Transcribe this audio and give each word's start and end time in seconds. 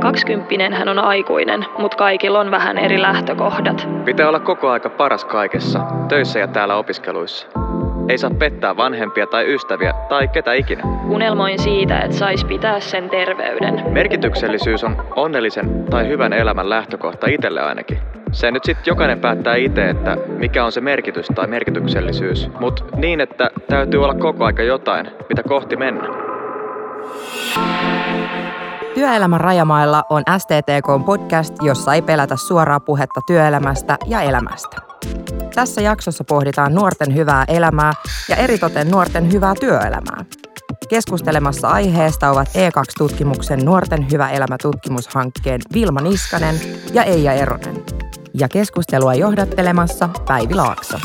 Kaksikymppinen 0.00 0.72
hän 0.72 0.88
on 0.88 0.98
aikuinen, 0.98 1.66
mutta 1.78 1.96
kaikilla 1.96 2.40
on 2.40 2.50
vähän 2.50 2.78
eri 2.78 3.02
lähtökohdat. 3.02 3.88
Pitää 4.04 4.28
olla 4.28 4.40
koko 4.40 4.70
aika 4.70 4.90
paras 4.90 5.24
kaikessa, 5.24 5.80
töissä 6.08 6.38
ja 6.38 6.46
täällä 6.46 6.76
opiskeluissa. 6.76 7.46
Ei 8.08 8.18
saa 8.18 8.30
pettää 8.38 8.76
vanhempia 8.76 9.26
tai 9.26 9.54
ystäviä 9.54 9.92
tai 10.08 10.28
ketä 10.28 10.52
ikinä. 10.52 10.82
Unelmoin 11.08 11.58
siitä, 11.58 12.00
että 12.00 12.16
sais 12.16 12.44
pitää 12.44 12.80
sen 12.80 13.10
terveyden. 13.10 13.82
Merkityksellisyys 13.88 14.84
on 14.84 14.96
onnellisen 15.16 15.84
tai 15.84 16.08
hyvän 16.08 16.32
elämän 16.32 16.70
lähtökohta 16.70 17.26
itselle 17.30 17.60
ainakin. 17.60 17.98
Se 18.32 18.50
nyt 18.50 18.64
sitten 18.64 18.84
jokainen 18.86 19.20
päättää 19.20 19.54
itse, 19.54 19.88
että 19.88 20.16
mikä 20.26 20.64
on 20.64 20.72
se 20.72 20.80
merkitys 20.80 21.26
tai 21.34 21.46
merkityksellisyys. 21.46 22.50
Mutta 22.60 22.84
niin, 22.96 23.20
että 23.20 23.50
täytyy 23.68 24.04
olla 24.04 24.14
koko 24.14 24.44
aika 24.44 24.62
jotain, 24.62 25.08
mitä 25.28 25.42
kohti 25.42 25.76
mennä. 25.76 26.08
Työelämän 28.94 29.40
rajamailla 29.40 30.04
on 30.10 30.22
STTK 30.38 31.06
podcast, 31.06 31.54
jossa 31.62 31.94
ei 31.94 32.02
pelätä 32.02 32.36
suoraa 32.36 32.80
puhetta 32.80 33.20
työelämästä 33.26 33.96
ja 34.06 34.20
elämästä. 34.20 34.76
Tässä 35.54 35.80
jaksossa 35.80 36.24
pohditaan 36.24 36.74
nuorten 36.74 37.14
hyvää 37.14 37.44
elämää 37.48 37.92
ja 38.28 38.36
eritoten 38.36 38.90
nuorten 38.90 39.32
hyvää 39.32 39.54
työelämää. 39.60 40.24
Keskustelemassa 40.88 41.68
aiheesta 41.68 42.30
ovat 42.30 42.48
E2-tutkimuksen 42.48 43.64
Nuorten 43.64 44.06
hyvä 44.12 44.30
elämä 44.30 44.56
tutkimushankkeen 44.62 45.60
Vilma 45.74 46.00
Niskanen 46.00 46.54
ja 46.92 47.04
Eija 47.04 47.32
Eronen. 47.32 47.76
Ja 48.34 48.48
keskustelua 48.48 49.14
johdattelemassa 49.14 50.08
Päivi 50.28 50.54
Laakso. 50.54 50.98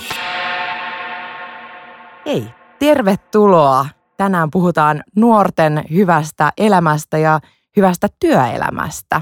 Hei, 2.26 2.48
tervetuloa! 2.80 3.86
Tänään 4.18 4.52
puhutaan 4.52 5.04
nuorten 5.16 5.84
hyvästä 5.94 6.52
elämästä 6.58 7.18
ja 7.18 7.40
hyvästä 7.76 8.08
työelämästä. 8.20 9.22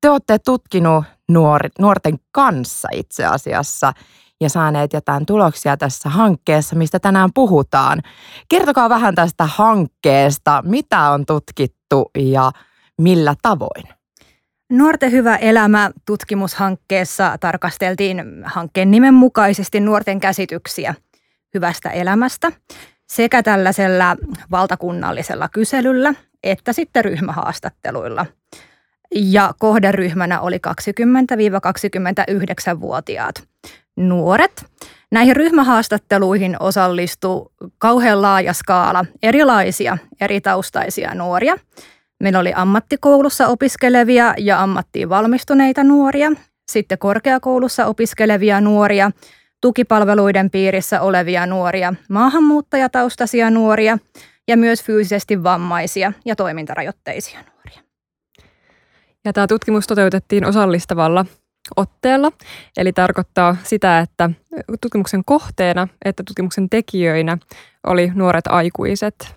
Te 0.00 0.10
olette 0.10 0.38
tutkinut 0.38 1.04
nuor, 1.28 1.60
nuorten 1.78 2.14
kanssa 2.32 2.88
itse 2.92 3.24
asiassa 3.24 3.92
ja 4.40 4.48
saaneet 4.48 4.92
jotain 4.92 5.26
tuloksia 5.26 5.76
tässä 5.76 6.08
hankkeessa, 6.08 6.76
mistä 6.76 6.98
tänään 6.98 7.30
puhutaan. 7.34 8.00
Kertokaa 8.48 8.88
vähän 8.88 9.14
tästä 9.14 9.46
hankkeesta, 9.46 10.62
mitä 10.66 11.10
on 11.10 11.26
tutkittu 11.26 12.10
ja 12.18 12.52
millä 12.98 13.34
tavoin? 13.42 13.84
Nuorten 14.72 15.12
hyvä 15.12 15.36
elämä 15.36 15.90
tutkimushankkeessa 16.06 17.36
tarkasteltiin 17.40 18.24
hankkeen 18.44 18.90
nimen 18.90 19.14
mukaisesti 19.14 19.80
nuorten 19.80 20.20
käsityksiä 20.20 20.94
hyvästä 21.54 21.90
elämästä 21.90 22.52
sekä 23.10 23.42
tällaisella 23.42 24.16
valtakunnallisella 24.50 25.48
kyselyllä 25.48 26.14
että 26.42 26.72
sitten 26.72 27.04
ryhmähaastatteluilla. 27.04 28.26
Ja 29.14 29.54
kohderyhmänä 29.58 30.40
oli 30.40 30.60
20-29-vuotiaat 30.66 33.42
nuoret. 33.96 34.64
Näihin 35.12 35.36
ryhmähaastatteluihin 35.36 36.56
osallistui 36.60 37.50
kauhean 37.78 38.22
laaja 38.22 38.52
skaala 38.52 39.04
erilaisia 39.22 39.98
eri 40.20 40.40
taustaisia 40.40 41.14
nuoria. 41.14 41.56
Meillä 42.20 42.38
oli 42.38 42.52
ammattikoulussa 42.54 43.48
opiskelevia 43.48 44.34
ja 44.38 44.62
ammattiin 44.62 45.08
valmistuneita 45.08 45.84
nuoria, 45.84 46.32
sitten 46.70 46.98
korkeakoulussa 46.98 47.86
opiskelevia 47.86 48.60
nuoria, 48.60 49.10
tukipalveluiden 49.60 50.50
piirissä 50.50 51.00
olevia 51.00 51.46
nuoria, 51.46 51.94
maahanmuuttajataustaisia 52.08 53.50
nuoria 53.50 53.98
ja 54.48 54.56
myös 54.56 54.84
fyysisesti 54.84 55.42
vammaisia 55.42 56.12
ja 56.24 56.36
toimintarajoitteisia 56.36 57.38
nuoria. 57.38 57.82
Ja 59.24 59.32
tämä 59.32 59.46
tutkimus 59.46 59.86
toteutettiin 59.86 60.44
osallistavalla 60.44 61.26
otteella, 61.76 62.32
eli 62.76 62.92
tarkoittaa 62.92 63.56
sitä, 63.62 63.98
että 63.98 64.30
tutkimuksen 64.80 65.24
kohteena 65.24 65.88
että 66.04 66.22
tutkimuksen 66.26 66.70
tekijöinä 66.70 67.38
oli 67.86 68.12
nuoret 68.14 68.46
aikuiset. 68.46 69.36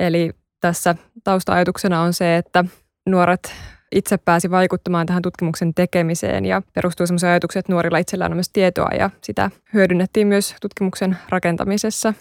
Eli 0.00 0.30
tässä 0.60 0.94
tausta-ajatuksena 1.24 2.00
on 2.00 2.12
se, 2.12 2.36
että 2.36 2.64
nuoret 3.06 3.54
itse 3.92 4.18
pääsi 4.18 4.50
vaikuttamaan 4.50 5.06
tähän 5.06 5.22
tutkimuksen 5.22 5.74
tekemiseen 5.74 6.46
ja 6.46 6.62
perustuu 6.72 7.06
sellaisen 7.06 7.30
ajatuksen, 7.30 7.60
että 7.60 7.72
nuorilla 7.72 7.98
itsellään 7.98 8.32
on 8.32 8.36
myös 8.36 8.50
tietoa 8.52 8.88
ja 8.98 9.10
sitä 9.22 9.50
hyödynnettiin 9.74 10.26
myös 10.26 10.54
tutkimuksen 10.60 11.16
rakentamisessa. 11.28 12.14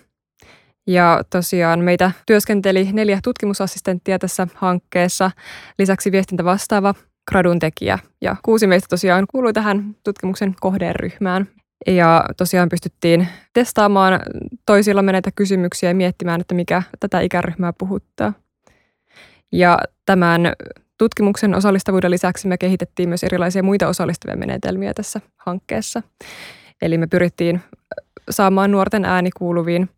Ja 0.88 1.24
tosiaan 1.30 1.80
meitä 1.80 2.12
työskenteli 2.26 2.90
neljä 2.94 3.20
tutkimusassistenttia 3.24 4.20
tässä 4.20 4.48
hankkeessa, 4.56 5.32
lisäksi 5.80 6.12
viestintä 6.12 6.44
vastaava 6.44 6.94
gradun 7.30 7.60
tekijä 7.60 8.00
ja 8.22 8.36
kuusi 8.44 8.68
meistä 8.68 8.88
tosiaan 8.90 9.26
kuului 9.32 9.54
tähän 9.54 9.96
tutkimuksen 10.04 10.56
kohderyhmään. 10.60 11.48
Ja 11.88 12.26
tosiaan 12.38 12.70
pystyttiin 12.70 13.28
testaamaan 13.54 14.20
toisillamme 14.66 15.12
näitä 15.12 15.30
kysymyksiä 15.36 15.90
ja 15.90 15.96
miettimään, 15.96 16.42
että 16.42 16.56
mikä 16.56 16.84
tätä 17.00 17.20
ikäryhmää 17.20 17.74
puhuttaa. 17.74 18.34
Ja 19.52 19.80
tämän 20.06 20.42
tutkimuksen 21.00 21.56
osallistavuuden 21.56 22.12
lisäksi 22.12 22.48
me 22.48 22.58
kehitettiin 22.58 23.10
myös 23.10 23.24
erilaisia 23.24 23.64
muita 23.64 23.88
osallistavia 23.88 24.38
menetelmiä 24.38 24.94
tässä 24.94 25.22
hankkeessa. 25.38 26.02
Eli 26.82 26.98
me 26.98 27.08
pyrittiin 27.08 27.62
saamaan 28.30 28.72
nuorten 28.72 29.06
ääni 29.06 29.30
kuuluviin 29.38 29.90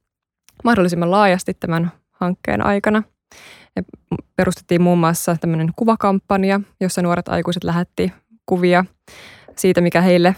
mahdollisimman 0.64 1.12
laajasti 1.12 1.54
tämän 1.54 1.92
hankkeen 2.12 2.66
aikana. 2.66 3.04
Ja 3.76 3.84
perustettiin 4.36 4.82
muun 4.82 4.98
muassa 4.98 5.38
tämmöinen 5.42 5.70
kuvakampanja, 5.76 6.62
jossa 6.80 7.02
nuoret 7.02 7.30
aikuiset 7.30 7.64
lähetti 7.64 8.14
kuvia 8.46 8.86
siitä, 9.56 9.82
mikä 9.82 10.02
heille 10.02 10.36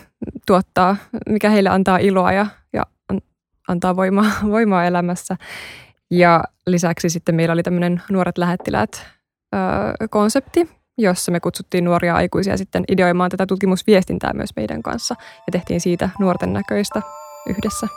tuottaa, 0.47 0.95
mikä 1.29 1.49
heille 1.49 1.69
antaa 1.69 1.97
iloa 1.97 2.31
ja, 2.31 2.45
ja 2.73 2.83
antaa 3.67 3.95
voimaa, 3.95 4.31
voimaa 4.55 4.85
elämässä. 4.85 5.37
Ja 6.11 6.43
lisäksi 6.67 7.09
sitten 7.09 7.35
meillä 7.35 7.53
oli 7.53 7.63
tämmöinen 7.63 8.01
nuoret 8.09 8.37
lähettiläät 8.37 9.05
konsepti, 10.09 10.69
jossa 10.97 11.31
me 11.31 11.39
kutsuttiin 11.39 11.83
nuoria 11.83 12.15
aikuisia 12.15 12.57
sitten 12.57 12.83
ideoimaan 12.87 13.31
tätä 13.31 13.45
tutkimusviestintää 13.45 14.33
myös 14.33 14.49
meidän 14.55 14.83
kanssa 14.83 15.15
ja 15.47 15.51
tehtiin 15.51 15.81
siitä 15.81 16.09
nuorten 16.19 16.53
näköistä 16.53 17.01
yhdessä. 17.49 17.87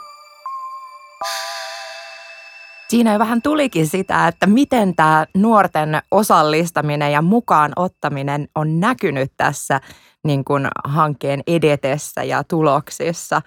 Siinä 2.88 3.12
jo 3.12 3.18
vähän 3.18 3.42
tulikin 3.42 3.86
sitä, 3.86 4.28
että 4.28 4.46
miten 4.46 4.96
tämä 4.96 5.26
nuorten 5.34 6.02
osallistaminen 6.10 7.12
ja 7.12 7.22
mukaan 7.22 7.72
ottaminen 7.76 8.48
on 8.54 8.80
näkynyt 8.80 9.32
tässä 9.36 9.80
niin 10.24 10.44
kuin 10.44 10.68
hankkeen 10.84 11.42
edetessä 11.46 12.24
ja 12.24 12.44
tuloksissa. 12.44 13.42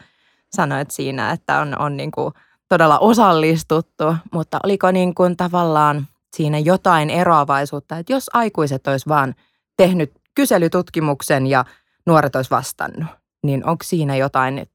Sanoit 0.51 0.91
siinä, 0.91 1.31
että 1.31 1.59
on, 1.59 1.81
on 1.81 1.97
niin 1.97 2.11
kuin 2.11 2.33
todella 2.69 2.99
osallistuttu, 2.99 4.15
mutta 4.33 4.59
oliko 4.63 4.91
niin 4.91 5.15
kuin 5.15 5.37
tavallaan 5.37 6.07
siinä 6.35 6.59
jotain 6.59 7.09
eroavaisuutta, 7.09 7.97
että 7.97 8.13
jos 8.13 8.29
aikuiset 8.33 8.87
olisi 8.87 9.09
vaan 9.09 9.35
tehnyt 9.77 10.11
kyselytutkimuksen 10.35 11.47
ja 11.47 11.65
nuoret 12.05 12.35
olisi 12.35 12.51
vastannut, 12.51 13.07
niin 13.43 13.65
onko 13.65 13.83
siinä 13.83 14.15
jotain 14.15 14.69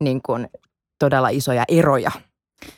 niin 0.00 0.20
kuin 0.22 0.48
todella 0.98 1.28
isoja 1.28 1.64
eroja, 1.68 2.10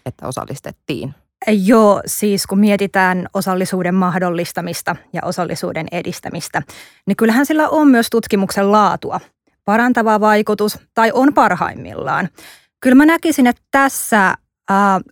että 0.06 0.26
osallistettiin? 0.26 1.14
Joo, 1.46 2.02
siis 2.06 2.46
kun 2.46 2.58
mietitään 2.58 3.26
osallisuuden 3.34 3.94
mahdollistamista 3.94 4.96
ja 5.12 5.20
osallisuuden 5.24 5.86
edistämistä, 5.92 6.62
niin 7.06 7.16
kyllähän 7.16 7.46
sillä 7.46 7.68
on 7.68 7.88
myös 7.88 8.10
tutkimuksen 8.10 8.72
laatua, 8.72 9.20
parantava 9.64 10.20
vaikutus 10.20 10.78
tai 10.94 11.10
on 11.14 11.34
parhaimmillaan. 11.34 12.28
Kyllä 12.80 12.94
mä 12.94 13.06
näkisin, 13.06 13.46
että 13.46 13.62
tässä 13.70 14.34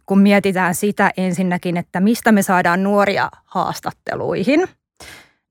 kun 0.07 0.21
mietitään 0.21 0.75
sitä 0.75 1.11
ensinnäkin, 1.17 1.77
että 1.77 2.01
mistä 2.01 2.33
me 2.33 2.43
saadaan 2.43 2.83
nuoria 2.83 3.29
haastatteluihin, 3.45 4.69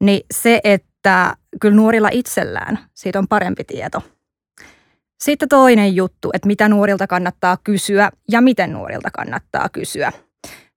niin 0.03 0.22
se, 0.34 0.62
että 0.63 1.36
kyllä 1.62 1.75
nuorilla 1.75 2.09
itsellään 2.12 2.80
siitä 2.94 3.19
on 3.19 3.27
parempi 3.27 3.63
tieto. 3.63 4.04
Sitten 5.24 5.50
toinen 5.50 5.95
juttu, 5.95 6.30
että 6.33 6.48
mitä 6.48 6.69
nuorilta 6.69 7.07
kannattaa 7.07 7.57
kysyä 7.63 8.12
ja 8.31 8.42
miten 8.42 8.74
nuorilta 8.74 9.09
kannattaa 9.12 9.69
kysyä– 9.69 10.12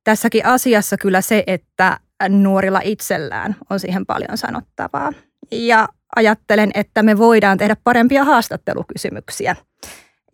tässäkin 0.04 0.46
asiassa 0.46 0.96
kyllä 0.96 1.20
se, 1.20 1.44
että 1.46 2.00
nuorilla 2.28 2.80
itsellään 2.84 3.56
on 3.70 3.80
siihen 3.80 4.06
paljon 4.06 4.38
sanottavaa. 4.38 5.12
Ja 5.52 5.88
ajattelen, 6.16 6.70
että 6.74 7.02
me 7.02 7.18
voidaan 7.18 7.58
tehdä 7.58 7.76
parempia 7.84 8.24
haastattelukysymyksiä 8.24 9.56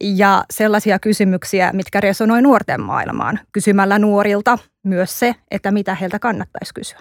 ja 0.00 0.44
sellaisia 0.50 0.98
kysymyksiä, 0.98 1.70
mitkä 1.72 2.00
resonoi 2.00 2.42
nuorten 2.42 2.80
maailmaan, 2.80 3.40
kysymällä 3.52 3.98
nuorilta 3.98 4.58
myös 4.82 5.18
se, 5.18 5.34
että 5.50 5.70
mitä 5.70 5.94
heiltä 5.94 6.18
kannattaisi 6.18 6.74
kysyä. 6.74 7.00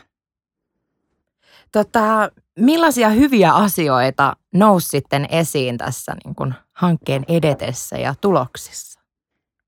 Tota, 1.71 2.31
millaisia 2.59 3.09
hyviä 3.09 3.53
asioita 3.53 4.36
nousi 4.53 4.89
sitten 4.89 5.27
esiin 5.30 5.77
tässä 5.77 6.15
niin 6.25 6.36
kuin 6.36 6.53
hankkeen 6.74 7.25
edetessä 7.27 7.97
ja 7.97 8.15
tuloksissa? 8.21 9.00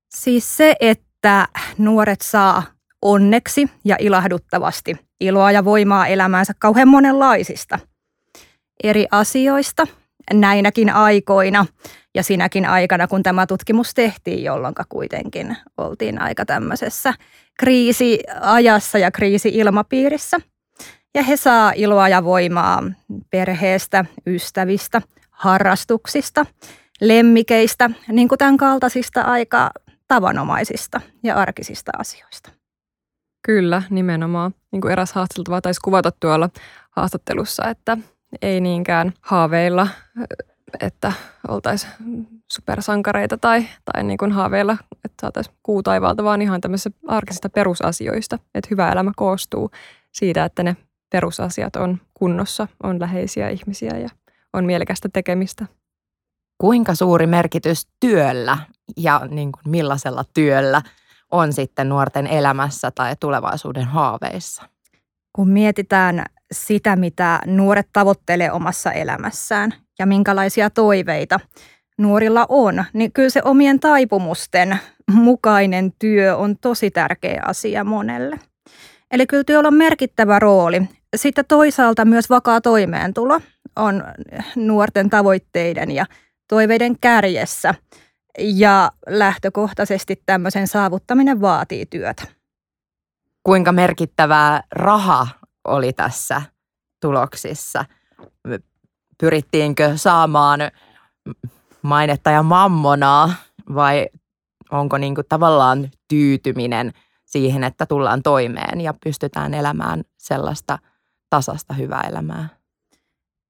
Siis 0.08 0.56
se, 0.56 0.76
että 0.80 1.48
nuoret 1.78 2.20
saa 2.20 2.62
onneksi 3.02 3.70
ja 3.84 3.96
ilahduttavasti 4.00 4.96
iloa 5.20 5.52
ja 5.52 5.64
voimaa 5.64 6.06
elämäänsä 6.06 6.52
kauhean 6.58 6.88
monenlaisista 6.88 7.78
eri 8.82 9.06
asioista 9.10 9.86
näinäkin 10.32 10.90
aikoina 10.90 11.66
ja 12.14 12.22
sinäkin 12.22 12.66
aikana, 12.66 13.08
kun 13.08 13.22
tämä 13.22 13.46
tutkimus 13.46 13.94
tehtiin, 13.94 14.44
jolloin 14.44 14.74
kuitenkin 14.88 15.56
oltiin 15.76 16.20
aika 16.20 16.44
tämmöisessä 16.44 17.14
kriisiajassa 17.58 18.98
ja 18.98 19.10
kriisiilmapiirissä. 19.10 20.36
Ja 21.14 21.22
he 21.22 21.36
saa 21.36 21.72
iloa 21.76 22.08
ja 22.08 22.24
voimaa 22.24 22.82
perheestä, 23.30 24.04
ystävistä, 24.26 25.02
harrastuksista, 25.30 26.46
lemmikeistä, 27.00 27.90
niin 28.08 28.28
kuin 28.28 28.38
tämän 28.38 28.56
kaltaisista 28.56 29.20
aika 29.20 29.70
tavanomaisista 30.08 31.00
ja 31.22 31.34
arkisista 31.36 31.92
asioista. 31.98 32.50
Kyllä, 33.46 33.82
nimenomaan. 33.90 34.54
Niin 34.72 34.80
kuin 34.80 34.92
eräs 34.92 35.12
haastateltava 35.12 35.60
taisi 35.60 35.80
kuvata 35.84 36.12
tuolla 36.20 36.50
haastattelussa, 36.90 37.68
että 37.70 37.98
ei 38.42 38.60
niinkään 38.60 39.12
haaveilla, 39.20 39.88
että 40.80 41.12
oltaisiin 41.48 41.92
supersankareita 42.52 43.38
tai, 43.38 43.66
tai 43.92 44.04
niin 44.04 44.18
kuin 44.18 44.32
haaveilla, 44.32 44.76
että 45.04 45.20
saataisiin 45.20 45.56
kuu 45.62 45.82
taivaalta, 45.82 46.24
vaan 46.24 46.42
ihan 46.42 46.60
tämmöisistä 46.60 46.98
arkisista 47.08 47.48
perusasioista. 47.48 48.38
Että 48.54 48.68
hyvä 48.70 48.92
elämä 48.92 49.12
koostuu 49.16 49.70
siitä, 50.12 50.44
että 50.44 50.62
ne 50.62 50.76
perusasiat 51.10 51.76
on 51.76 52.00
kunnossa, 52.14 52.68
on 52.82 53.00
läheisiä 53.00 53.48
ihmisiä 53.48 53.98
ja 53.98 54.08
on 54.52 54.64
mielekästä 54.64 55.08
tekemistä. 55.12 55.66
Kuinka 56.58 56.94
suuri 56.94 57.26
merkitys 57.26 57.88
työllä 58.00 58.58
ja 58.96 59.20
niin 59.30 59.52
kuin 59.52 59.62
millaisella 59.70 60.24
työllä 60.34 60.82
on 61.30 61.52
sitten 61.52 61.88
nuorten 61.88 62.26
elämässä 62.26 62.90
tai 62.90 63.16
tulevaisuuden 63.20 63.84
haaveissa? 63.84 64.62
Kun 65.32 65.48
mietitään 65.48 66.24
sitä, 66.52 66.96
mitä 66.96 67.40
nuoret 67.46 67.88
tavoittelee 67.92 68.52
omassa 68.52 68.92
elämässään 68.92 69.74
ja 69.98 70.06
minkälaisia 70.06 70.70
toiveita 70.70 71.40
nuorilla 71.98 72.46
on, 72.48 72.84
niin 72.92 73.12
kyllä 73.12 73.30
se 73.30 73.40
omien 73.44 73.80
taipumusten 73.80 74.78
mukainen 75.12 75.92
työ 75.98 76.36
on 76.36 76.56
tosi 76.58 76.90
tärkeä 76.90 77.42
asia 77.46 77.84
monelle. 77.84 78.38
Eli 79.10 79.26
kyllä 79.26 79.44
työllä 79.44 79.68
on 79.68 79.74
merkittävä 79.74 80.38
rooli. 80.38 80.82
Sitten 81.16 81.44
toisaalta 81.48 82.04
myös 82.04 82.30
vakaa 82.30 82.60
toimeentulo 82.60 83.40
on 83.76 84.04
nuorten 84.56 85.10
tavoitteiden 85.10 85.90
ja 85.90 86.06
toiveiden 86.48 86.98
kärjessä. 87.00 87.74
Ja 88.38 88.90
lähtökohtaisesti 89.06 90.22
tämmöisen 90.26 90.66
saavuttaminen 90.66 91.40
vaatii 91.40 91.86
työtä. 91.86 92.22
Kuinka 93.42 93.72
merkittävää 93.72 94.62
raha 94.72 95.28
oli 95.68 95.92
tässä 95.92 96.42
tuloksissa? 97.00 97.84
Pyrittiinkö 99.20 99.92
saamaan 99.96 100.60
mainetta 101.82 102.30
ja 102.30 102.42
mammonaa 102.42 103.34
vai 103.74 104.06
onko 104.70 104.98
niin 104.98 105.14
kuin 105.14 105.26
tavallaan 105.28 105.90
tyytyminen 106.08 106.92
siihen, 107.24 107.64
että 107.64 107.86
tullaan 107.86 108.22
toimeen 108.22 108.80
ja 108.80 108.94
pystytään 109.04 109.54
elämään 109.54 110.02
sellaista 110.18 110.78
tasasta 111.30 111.74
hyvää 111.74 112.00
elämää? 112.00 112.48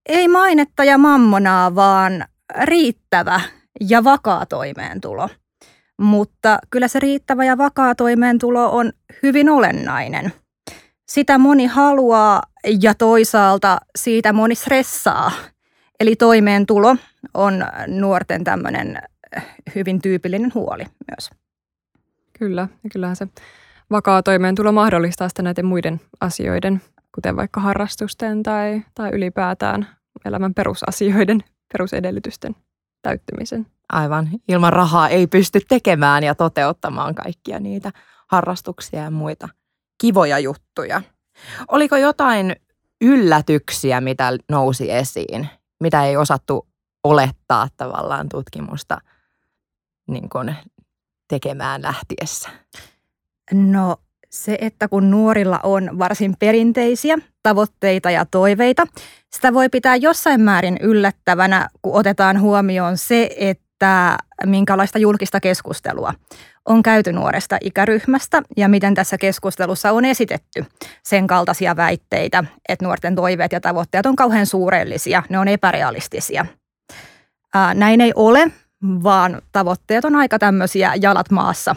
Ei 0.08 0.28
mainetta 0.28 0.84
ja 0.84 0.98
mammonaa, 0.98 1.74
vaan 1.74 2.24
riittävä 2.62 3.40
ja 3.80 4.04
vakaa 4.04 4.46
toimeentulo. 4.46 5.28
Mutta 6.00 6.58
kyllä 6.70 6.88
se 6.88 7.00
riittävä 7.00 7.44
ja 7.44 7.58
vakaa 7.58 7.94
toimeentulo 7.94 8.76
on 8.76 8.92
hyvin 9.22 9.48
olennainen. 9.50 10.32
Sitä 11.10 11.38
moni 11.38 11.66
haluaa 11.66 12.42
ja 12.82 12.94
toisaalta 12.94 13.78
siitä 13.96 14.32
moni 14.32 14.54
stressaa. 14.54 15.32
Eli 16.00 16.16
toimeentulo 16.16 16.96
on 17.34 17.64
nuorten 17.86 18.44
tämmöinen 18.44 19.02
hyvin 19.74 20.02
tyypillinen 20.02 20.54
huoli 20.54 20.84
myös. 20.84 21.30
Kyllä, 22.38 22.68
ja 22.84 22.90
kyllähän 22.92 23.16
se 23.16 23.28
vakaa 23.90 24.22
toimeentulo 24.22 24.72
mahdollistaa 24.72 25.28
sitten 25.28 25.44
näiden 25.44 25.66
muiden 25.66 26.00
asioiden, 26.20 26.82
kuten 27.14 27.36
vaikka 27.36 27.60
harrastusten 27.60 28.42
tai, 28.42 28.82
tai 28.94 29.10
ylipäätään 29.10 29.88
elämän 30.24 30.54
perusasioiden, 30.54 31.44
perusedellytysten 31.72 32.56
täyttymisen. 33.02 33.66
Aivan. 33.92 34.28
Ilman 34.48 34.72
rahaa 34.72 35.08
ei 35.08 35.26
pysty 35.26 35.60
tekemään 35.68 36.22
ja 36.22 36.34
toteuttamaan 36.34 37.14
kaikkia 37.14 37.60
niitä 37.60 37.92
harrastuksia 38.26 39.02
ja 39.02 39.10
muita 39.10 39.48
kivoja 39.98 40.38
juttuja. 40.38 41.02
Oliko 41.68 41.96
jotain 41.96 42.56
yllätyksiä, 43.00 44.00
mitä 44.00 44.32
nousi 44.48 44.90
esiin, 44.92 45.48
mitä 45.80 46.04
ei 46.04 46.16
osattu 46.16 46.68
olettaa 47.04 47.68
tavallaan 47.76 48.28
tutkimusta 48.28 48.98
niin 50.08 50.28
kuin 50.28 50.56
tekemään 51.28 51.82
lähtiessä? 51.82 52.48
No 53.52 53.96
se, 54.30 54.58
että 54.60 54.88
kun 54.88 55.10
nuorilla 55.10 55.60
on 55.62 55.98
varsin 55.98 56.34
perinteisiä 56.38 57.18
tavoitteita 57.42 58.10
ja 58.10 58.26
toiveita, 58.26 58.86
sitä 59.30 59.54
voi 59.54 59.68
pitää 59.68 59.96
jossain 59.96 60.40
määrin 60.40 60.78
yllättävänä, 60.80 61.68
kun 61.82 61.94
otetaan 61.94 62.40
huomioon 62.40 62.98
se, 62.98 63.30
että 63.36 64.18
minkälaista 64.46 64.98
julkista 64.98 65.40
keskustelua 65.40 66.14
on 66.66 66.82
käyty 66.82 67.12
nuoresta 67.12 67.58
ikäryhmästä 67.60 68.42
ja 68.56 68.68
miten 68.68 68.94
tässä 68.94 69.18
keskustelussa 69.18 69.92
on 69.92 70.04
esitetty 70.04 70.64
sen 71.02 71.26
kaltaisia 71.26 71.76
väitteitä, 71.76 72.44
että 72.68 72.84
nuorten 72.84 73.14
toiveet 73.14 73.52
ja 73.52 73.60
tavoitteet 73.60 74.06
on 74.06 74.16
kauhean 74.16 74.46
suurellisia, 74.46 75.22
ne 75.28 75.38
on 75.38 75.48
epärealistisia. 75.48 76.46
näin 77.74 78.00
ei 78.00 78.12
ole, 78.14 78.50
vaan 78.82 79.42
tavoitteet 79.52 80.04
on 80.04 80.16
aika 80.16 80.38
tämmöisiä 80.38 80.92
jalat 81.00 81.30
maassa 81.30 81.76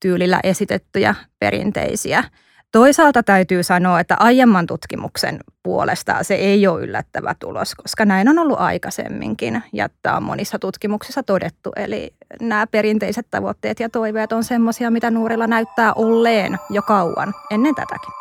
tyylillä 0.00 0.40
esitettyjä 0.42 1.14
perinteisiä. 1.38 2.24
Toisaalta 2.72 3.22
täytyy 3.22 3.62
sanoa, 3.62 4.00
että 4.00 4.16
aiemman 4.20 4.66
tutkimuksen 4.66 5.40
puolesta 5.62 6.22
se 6.22 6.34
ei 6.34 6.66
ole 6.66 6.80
yllättävä 6.82 7.34
tulos, 7.40 7.74
koska 7.74 8.04
näin 8.04 8.28
on 8.28 8.38
ollut 8.38 8.60
aikaisemminkin 8.60 9.62
ja 9.72 9.88
tämä 10.02 10.16
on 10.16 10.22
monissa 10.22 10.58
tutkimuksissa 10.58 11.22
todettu. 11.22 11.72
Eli 11.76 12.10
nämä 12.40 12.66
perinteiset 12.66 13.26
tavoitteet 13.30 13.80
ja 13.80 13.88
toiveet 13.88 14.32
on 14.32 14.44
semmoisia, 14.44 14.90
mitä 14.90 15.10
nuorilla 15.10 15.46
näyttää 15.46 15.92
olleen 15.92 16.58
jo 16.70 16.82
kauan 16.82 17.34
ennen 17.50 17.74
tätäkin. 17.74 18.12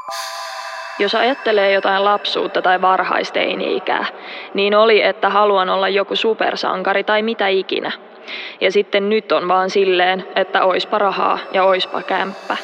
Jos 1.00 1.16
ajattelee 1.16 1.74
jotain 1.74 2.04
lapsuutta 2.04 2.62
tai 2.62 2.82
varhaisteini-ikää, 2.82 4.06
niin 4.54 4.76
oli, 4.76 5.02
että 5.02 5.30
haluan 5.30 5.70
olla 5.70 5.90
joku 5.90 6.16
supersankari 6.16 7.04
tai 7.04 7.22
mitä 7.22 7.48
ikinä. 7.48 7.92
Ja 8.62 8.72
sitten 8.72 9.10
nyt 9.10 9.32
on 9.32 9.48
vaan 9.48 9.70
silleen, 9.70 10.28
että 10.36 10.66
oispa 10.66 10.98
rahaa 10.98 11.40
ja 11.54 11.64
oispa 11.64 12.02
kämppä. 12.02 12.58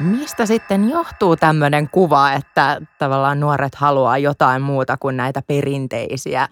Mistä 0.00 0.46
sitten 0.46 0.90
johtuu 0.90 1.36
tämmöinen 1.36 1.88
kuva, 1.90 2.32
että 2.32 2.80
tavallaan 2.98 3.40
nuoret 3.40 3.74
haluaa 3.74 4.18
jotain 4.18 4.62
muuta 4.62 4.96
kuin 4.96 5.16
näitä 5.16 5.42
perinteisiä 5.46 6.48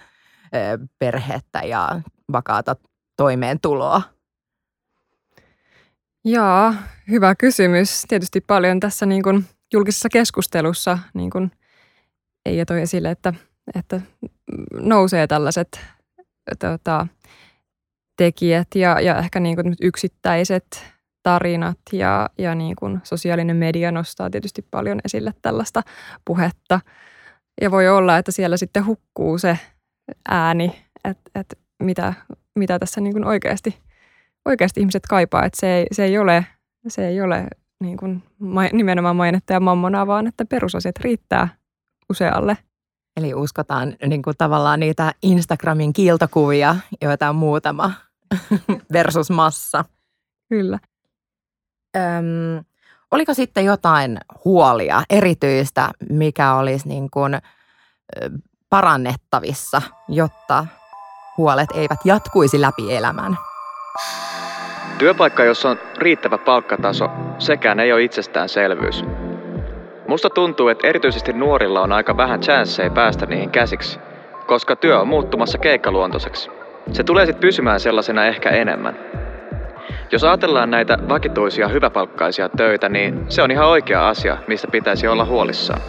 perhettä 0.99 1.59
ja 1.59 2.01
vakaata 2.33 2.77
toimeentuloa? 3.17 4.03
Joo, 6.25 6.75
hyvä 7.11 7.35
kysymys. 7.35 8.03
Tietysti 8.09 8.41
paljon 8.41 8.81
tässä 8.81 9.07
niin 9.07 9.23
kuin 9.23 9.47
julkisessa 9.73 10.09
keskustelussa 10.09 10.99
niin 11.15 11.31
kuin 11.31 11.51
ei 12.47 12.65
toi 12.67 12.81
esille, 12.81 13.11
että, 13.11 13.35
että 13.75 14.01
nousee 14.73 15.27
tällaiset 15.27 15.81
tota, 16.59 17.07
tekijät 18.17 18.69
ja, 18.75 19.01
ja 19.01 19.19
ehkä 19.19 19.41
niin 19.41 19.57
kuin 19.57 19.75
yksittäiset 19.81 20.98
tarinat 21.23 21.79
ja, 21.93 22.31
ja 22.39 22.55
niin 22.55 22.77
kuin 22.77 23.01
sosiaalinen 23.05 23.57
media 23.57 23.93
nostaa 23.93 24.31
tietysti 24.31 24.67
paljon 24.71 25.01
esille 25.05 25.35
tällaista 25.43 25.83
puhetta. 26.25 26.81
Ja 27.61 27.71
voi 27.71 27.89
olla, 27.89 28.19
että 28.19 28.33
siellä 28.33 28.57
sitten 28.57 28.87
hukkuu 28.87 29.39
se 29.39 29.59
ääni, 30.29 30.85
että, 31.05 31.31
että 31.35 31.57
mitä, 31.83 32.15
mitä 32.59 32.79
tässä 32.79 33.01
niin 33.01 33.13
kuin 33.13 33.25
oikeasti, 33.25 33.79
oikeasti 34.45 34.81
ihmiset 34.81 35.07
kaipaa. 35.09 35.45
Että 35.45 35.61
se 35.61 35.77
ei, 35.77 35.87
se 35.93 36.05
ei 36.05 36.19
ole, 36.19 36.47
se 36.89 37.09
ei 37.09 37.21
ole 37.21 37.47
niin 37.81 37.97
kuin 37.97 38.23
nimenomaan 38.73 39.17
mainetta 39.17 39.53
ja 39.53 39.61
mammonaa, 39.61 40.07
vaan 40.07 40.27
että 40.27 40.45
perusasiat 40.45 40.99
riittää 40.99 41.49
usealle. 42.11 42.59
Eli 43.17 43.35
uskotaan 43.35 43.97
niin 44.07 44.23
kuin 44.23 44.37
tavallaan 44.39 44.81
niitä 44.81 45.15
Instagramin 45.23 45.93
kiiltokuvia, 45.93 46.77
joita 47.03 47.29
on 47.29 47.37
muutama 47.37 47.93
versus 48.93 49.31
massa. 49.31 49.85
Kyllä. 50.49 50.79
Öm, 51.97 52.65
oliko 53.11 53.35
sitten 53.35 53.65
jotain 53.65 54.19
huolia 54.45 55.03
erityistä, 55.11 55.89
mikä 56.11 56.55
olisi 56.55 56.89
niin 56.89 57.11
kuin 57.11 57.39
parannettavissa, 58.71 59.83
jotta 60.09 60.67
huolet 61.37 61.69
eivät 61.75 61.99
jatkuisi 62.05 62.61
läpi 62.61 62.97
elämän? 62.97 63.39
Työpaikka, 64.99 65.45
jossa 65.45 65.71
on 65.71 65.79
riittävä 65.99 66.39
palkkataso, 66.39 67.11
sekään 67.39 67.81
ei 67.81 67.93
ole 67.93 68.03
itsestäänselvyys. 68.03 69.05
Musta 70.09 70.31
tuntuu, 70.31 70.69
että 70.69 70.87
erityisesti 70.87 71.33
nuorilla 71.33 71.81
on 71.81 71.93
aika 71.93 72.17
vähän 72.17 72.41
chanceja 72.41 72.91
päästä 72.91 73.27
niihin 73.27 73.51
käsiksi, 73.51 73.99
koska 74.47 74.77
työ 74.77 75.01
on 75.01 75.09
muuttumassa 75.09 75.59
keikkaluontoiseksi. 75.59 76.51
Se 76.93 77.05
tulee 77.05 77.27
sitten 77.27 77.41
pysymään 77.41 77.81
sellaisena 77.81 78.27
ehkä 78.27 78.51
enemmän. 78.51 78.99
Jos 80.13 80.25
ajatellaan 80.25 80.71
näitä 80.71 80.99
vakituisia 81.09 81.69
hyväpalkkaisia 81.69 82.49
töitä, 82.49 82.89
niin 82.89 83.27
se 83.29 83.43
on 83.43 83.51
ihan 83.51 83.67
oikea 83.69 84.09
asia, 84.09 84.39
mistä 84.47 84.69
pitäisi 84.73 85.09
olla 85.09 85.25
huolissaan. 85.25 85.81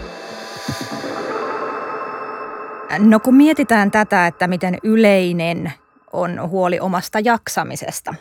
No 2.99 3.19
kun 3.19 3.35
mietitään 3.35 3.91
tätä, 3.91 4.27
että 4.27 4.47
miten 4.47 4.77
yleinen 4.83 5.73
on 6.13 6.49
huoli 6.49 6.79
omasta 6.79 7.19
jaksamisesta, 7.19 8.15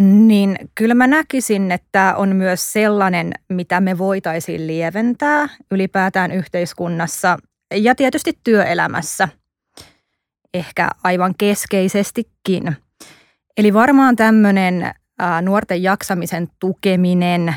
niin 0.00 0.56
kyllä 0.74 0.94
mä 0.94 1.06
näkisin, 1.06 1.72
että 1.72 2.14
on 2.16 2.36
myös 2.36 2.72
sellainen, 2.72 3.32
mitä 3.48 3.80
me 3.80 3.98
voitaisiin 3.98 4.66
lieventää 4.66 5.48
ylipäätään 5.70 6.32
yhteiskunnassa 6.32 7.38
ja 7.74 7.94
tietysti 7.94 8.38
työelämässä, 8.44 9.28
ehkä 10.54 10.88
aivan 11.04 11.34
keskeisestikin. 11.38 12.76
Eli 13.56 13.74
varmaan 13.74 14.16
tämmöinen 14.16 14.94
nuorten 15.42 15.82
jaksamisen 15.82 16.48
tukeminen, 16.58 17.54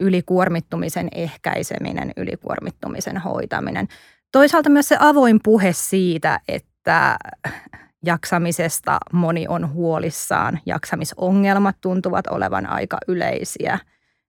ylikuormittumisen 0.00 1.08
ehkäiseminen, 1.12 2.12
ylikuormittumisen 2.16 3.18
hoitaminen. 3.18 3.88
Toisaalta 4.32 4.70
myös 4.70 4.88
se 4.88 4.96
avoin 5.00 5.40
puhe 5.42 5.72
siitä, 5.72 6.40
että 6.48 7.16
jaksamisesta 8.04 8.98
moni 9.12 9.46
on 9.48 9.72
huolissaan. 9.72 10.60
Jaksamisongelmat 10.66 11.76
tuntuvat 11.80 12.26
olevan 12.26 12.66
aika 12.66 12.98
yleisiä. 13.08 13.78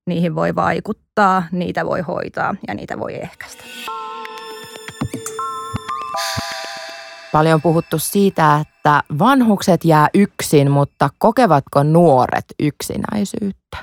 Niihin 0.08 0.36
voi 0.36 0.56
vaikuttaa, 0.56 1.44
niitä 1.52 1.86
voi 1.86 2.02
hoitaa 2.02 2.56
ja 2.68 2.74
niitä 2.74 3.00
voi 3.00 3.16
ehkäistä. 3.16 3.64
Paljon 7.32 7.54
on 7.54 7.62
puhuttu 7.62 8.00
siitä, 8.00 8.58
että 8.62 8.79
vanhukset 9.20 9.86
jää 9.86 10.08
yksin, 10.14 10.72
mutta 10.72 11.10
kokevatko 11.18 11.84
nuoret 11.84 12.46
yksinäisyyttä? 12.60 13.78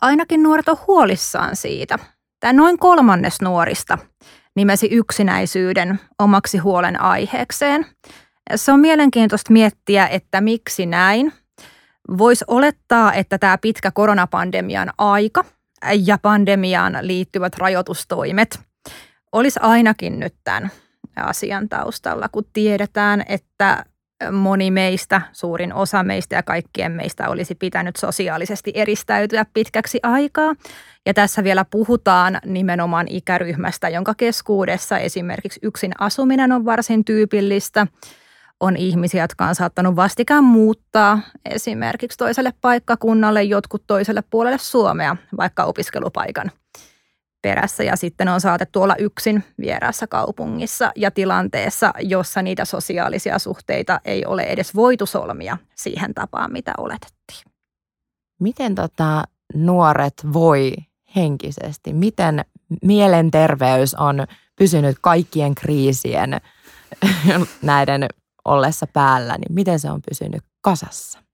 Ainakin 0.00 0.42
nuoret 0.42 0.68
on 0.68 0.76
huolissaan 0.86 1.56
siitä. 1.56 1.98
Tämä 2.40 2.52
noin 2.52 2.78
kolmannes 2.78 3.40
nuorista 3.40 3.98
nimesi 4.56 4.86
yksinäisyyden 4.86 6.00
omaksi 6.18 6.58
huolen 6.58 7.00
aiheekseen. 7.00 7.86
Se 8.54 8.72
on 8.72 8.80
mielenkiintoista 8.80 9.52
miettiä, 9.52 10.06
että 10.06 10.40
miksi 10.40 10.86
näin. 10.86 11.32
Voisi 12.18 12.44
olettaa, 12.48 13.12
että 13.12 13.38
tämä 13.38 13.58
pitkä 13.58 13.90
koronapandemian 13.90 14.92
aika 14.98 15.44
ja 16.06 16.18
pandemiaan 16.22 16.98
liittyvät 17.00 17.58
rajoitustoimet 17.58 18.60
olisi 19.32 19.60
ainakin 19.62 20.20
nyt 20.20 20.34
tämän 20.44 20.70
asian 21.22 21.68
taustalla, 21.68 22.28
kun 22.28 22.44
tiedetään, 22.52 23.24
että 23.28 23.84
moni 24.32 24.70
meistä, 24.70 25.20
suurin 25.32 25.74
osa 25.74 26.02
meistä 26.02 26.36
ja 26.36 26.42
kaikkien 26.42 26.92
meistä 26.92 27.28
olisi 27.28 27.54
pitänyt 27.54 27.96
sosiaalisesti 27.96 28.72
eristäytyä 28.74 29.46
pitkäksi 29.54 30.00
aikaa. 30.02 30.54
Ja 31.06 31.14
tässä 31.14 31.44
vielä 31.44 31.64
puhutaan 31.70 32.38
nimenomaan 32.44 33.06
ikäryhmästä, 33.08 33.88
jonka 33.88 34.14
keskuudessa 34.14 34.98
esimerkiksi 34.98 35.60
yksin 35.62 35.92
asuminen 35.98 36.52
on 36.52 36.64
varsin 36.64 37.04
tyypillistä. 37.04 37.86
On 38.60 38.76
ihmisiä, 38.76 39.24
jotka 39.24 39.46
on 39.46 39.54
saattanut 39.54 39.96
vastikään 39.96 40.44
muuttaa 40.44 41.20
esimerkiksi 41.50 42.18
toiselle 42.18 42.52
paikkakunnalle, 42.60 43.42
jotkut 43.42 43.82
toiselle 43.86 44.22
puolelle 44.30 44.58
Suomea, 44.58 45.16
vaikka 45.36 45.64
opiskelupaikan– 45.64 46.50
perässä 47.42 47.84
ja 47.84 47.96
sitten 47.96 48.28
on 48.28 48.40
saatettu 48.40 48.82
olla 48.82 48.96
yksin 48.96 49.44
vieraassa 49.60 50.06
kaupungissa 50.06 50.92
ja 50.96 51.10
tilanteessa, 51.10 51.92
jossa 52.00 52.42
niitä 52.42 52.64
sosiaalisia 52.64 53.38
suhteita 53.38 54.00
ei 54.04 54.26
ole 54.26 54.42
edes 54.42 54.74
voitu 54.74 55.06
solmia 55.06 55.58
siihen 55.74 56.14
tapaan, 56.14 56.52
mitä 56.52 56.72
oletettiin. 56.78 57.52
Miten 58.40 58.74
tota 58.74 59.24
nuoret 59.54 60.14
voi 60.32 60.74
henkisesti? 61.16 61.92
Miten 61.92 62.44
mielenterveys 62.82 63.94
on 63.94 64.26
pysynyt 64.56 64.96
kaikkien 65.00 65.54
kriisien 65.54 66.40
näiden 67.62 68.08
ollessa 68.44 68.86
päällä, 68.92 69.38
niin 69.38 69.54
miten 69.54 69.78
se 69.78 69.90
on 69.90 70.00
pysynyt 70.08 70.42
kasassa? 70.60 71.25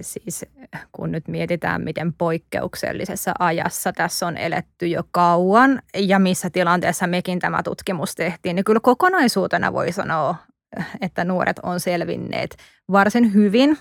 Siis 0.00 0.46
kun 0.92 1.12
nyt 1.12 1.28
mietitään, 1.28 1.82
miten 1.82 2.12
poikkeuksellisessa 2.12 3.32
ajassa 3.38 3.92
tässä 3.92 4.26
on 4.26 4.36
eletty 4.36 4.86
jo 4.86 5.02
kauan 5.10 5.82
ja 5.94 6.18
missä 6.18 6.50
tilanteessa 6.50 7.06
mekin 7.06 7.38
tämä 7.38 7.62
tutkimus 7.62 8.14
tehtiin, 8.14 8.56
niin 8.56 8.64
kyllä 8.64 8.80
kokonaisuutena 8.82 9.72
voi 9.72 9.92
sanoa, 9.92 10.34
että 11.00 11.24
nuoret 11.24 11.58
on 11.62 11.80
selvinneet 11.80 12.56
varsin 12.92 13.34
hyvin, 13.34 13.78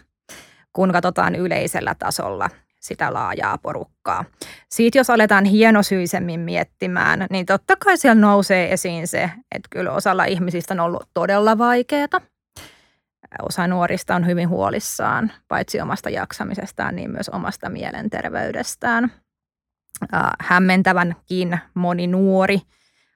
kun 0.74 0.92
katsotaan 0.92 1.36
yleisellä 1.36 1.96
tasolla 2.00 2.50
sitä 2.80 3.14
laajaa 3.14 3.58
porukkaa. 3.58 4.26
Siitä 4.70 4.98
jos 4.98 5.10
aletaan 5.10 5.46
hienosyisemmin 5.46 6.40
miettimään, 6.40 7.28
niin 7.30 7.46
totta 7.46 7.76
kai 7.76 7.98
siellä 7.98 8.22
nousee 8.22 8.74
esiin 8.74 9.08
se, 9.08 9.24
että 9.52 9.68
kyllä 9.70 9.92
osalla 9.92 10.26
ihmisistä 10.26 10.74
on 10.74 10.80
ollut 10.80 11.10
todella 11.14 11.58
vaikeaa– 11.58 12.22
osa 13.42 13.68
nuorista 13.68 14.16
on 14.16 14.26
hyvin 14.26 14.50
huolissaan 14.50 15.32
paitsi 15.48 15.82
omasta 15.82 16.10
jaksamisestaan, 16.10 16.96
niin 16.96 17.12
myös 17.12 17.30
omasta 17.30 17.70
mielenterveydestään. 17.70 19.12
Hämmentävänkin 20.40 21.60
moni 21.74 22.08
nuori 22.08 22.62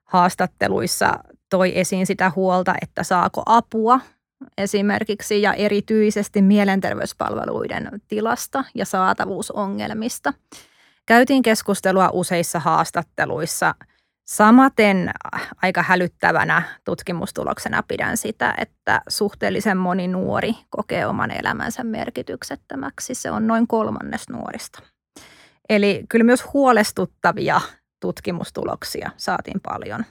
haastatteluissa 0.06 1.20
toi 1.50 1.80
esiin 1.80 2.08
sitä 2.08 2.32
huolta, 2.36 2.76
että 2.82 3.04
saako 3.04 3.44
apua 3.46 4.00
esimerkiksi 4.58 5.42
ja 5.42 5.54
erityisesti 5.54 6.42
mielenterveyspalveluiden 6.42 7.90
tilasta 8.08 8.64
ja 8.76 8.86
saatavuusongelmista. 8.86 10.34
Käytiin 11.06 11.44
keskustelua 11.44 12.10
useissa 12.14 12.60
haastatteluissa– 12.60 13.76
Samaten 14.32 15.12
aika 15.62 15.84
hälyttävänä 15.84 16.62
tutkimustuloksena 16.86 17.84
pidän 17.88 18.18
sitä, 18.18 18.56
että 18.58 19.02
suhteellisen 19.10 19.78
moni 19.78 20.08
nuori 20.08 20.54
kokee 20.70 21.06
oman 21.06 21.32
elämänsä 21.32 21.84
merkityksettömäksi. 21.84 23.16
Se 23.16 23.32
on 23.32 23.48
noin 23.48 23.68
kolmannes 23.68 24.30
nuorista. 24.30 24.82
Eli 25.70 26.06
kyllä 26.10 26.24
myös 26.26 26.54
huolestuttavia 26.54 27.62
tutkimustuloksia 28.02 29.12
saatiin 29.18 29.62
paljon. 29.62 30.06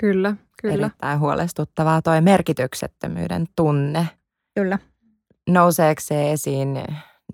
Kyllä, 0.00 0.34
kyllä. 0.62 0.74
Erittäin 0.74 1.20
huolestuttavaa 1.20 2.02
tuo 2.02 2.20
merkityksettömyyden 2.20 3.46
tunne. 3.56 4.08
Kyllä. 4.54 4.78
Nouseeko 5.48 6.00
se 6.04 6.32
esiin 6.32 6.84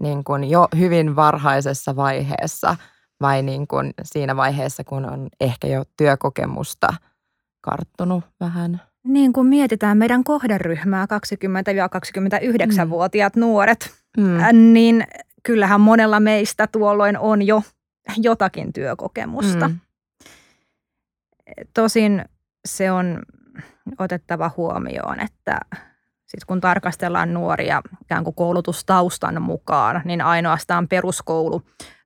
niin 0.00 0.24
kuin 0.24 0.50
jo 0.50 0.68
hyvin 0.78 1.16
varhaisessa 1.16 1.96
vaiheessa– 1.96 2.76
vai 3.25 3.43
niin 3.43 3.66
kuin 3.66 3.95
siinä 4.02 4.37
vaiheessa, 4.37 4.85
kun 4.85 5.04
on 5.04 5.28
ehkä 5.40 5.69
jo 5.69 5.85
työkokemusta 5.97 6.95
karttunut 7.61 8.25
vähän? 8.40 8.81
Niin 9.04 9.33
kuin 9.33 9.47
mietitään 9.47 9.99
meidän 9.99 10.25
kohderyhmää 10.25 11.07
20-29-vuotiaat 11.07 13.37
mm. 13.37 13.40
nuoret, 13.40 13.95
mm. 14.16 14.38
niin 14.73 15.04
kyllähän 15.43 15.81
monella 15.81 16.21
meistä 16.21 16.66
tuolloin 16.66 17.19
on 17.19 17.43
jo 17.43 17.62
jotakin 18.16 18.73
työkokemusta. 18.73 19.69
Mm. 19.69 19.78
Tosin 21.75 22.25
se 22.69 22.93
on 22.93 23.23
otettava 23.99 24.50
huomioon, 24.57 25.21
että 25.21 25.61
sit 26.26 26.45
kun 26.45 26.61
tarkastellaan 26.61 27.35
nuoria 27.35 27.83
ikään 28.02 28.25
kuin 28.25 28.35
koulutustaustan 28.35 29.43
mukaan, 29.43 30.02
niin 30.04 30.21
ainoastaan 30.21 30.88
peruskoulu 30.88 31.62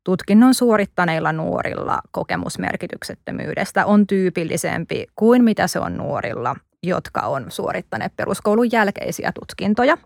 tutkinnon 0.08 0.54
suorittaneilla 0.54 1.32
nuorilla 1.32 1.98
kokemusmerkityksettömyydestä 2.10 3.86
on 3.86 4.06
tyypillisempi 4.06 5.06
kuin 5.14 5.44
mitä 5.44 5.66
se 5.66 5.78
on 5.78 5.96
nuorilla, 5.96 6.56
jotka 6.82 7.20
on 7.20 7.46
suorittaneet 7.48 8.12
peruskoulun 8.16 8.72
jälkeisiä 8.72 9.32
tutkintoja. 9.40 9.98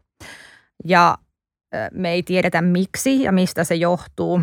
Ja 0.85 1.19
me 1.93 2.11
ei 2.11 2.23
tiedetä 2.23 2.63
miksi 2.63 3.23
ja 3.23 3.33
mistä 3.33 3.65
se 3.65 3.75
johtuu, 3.75 4.43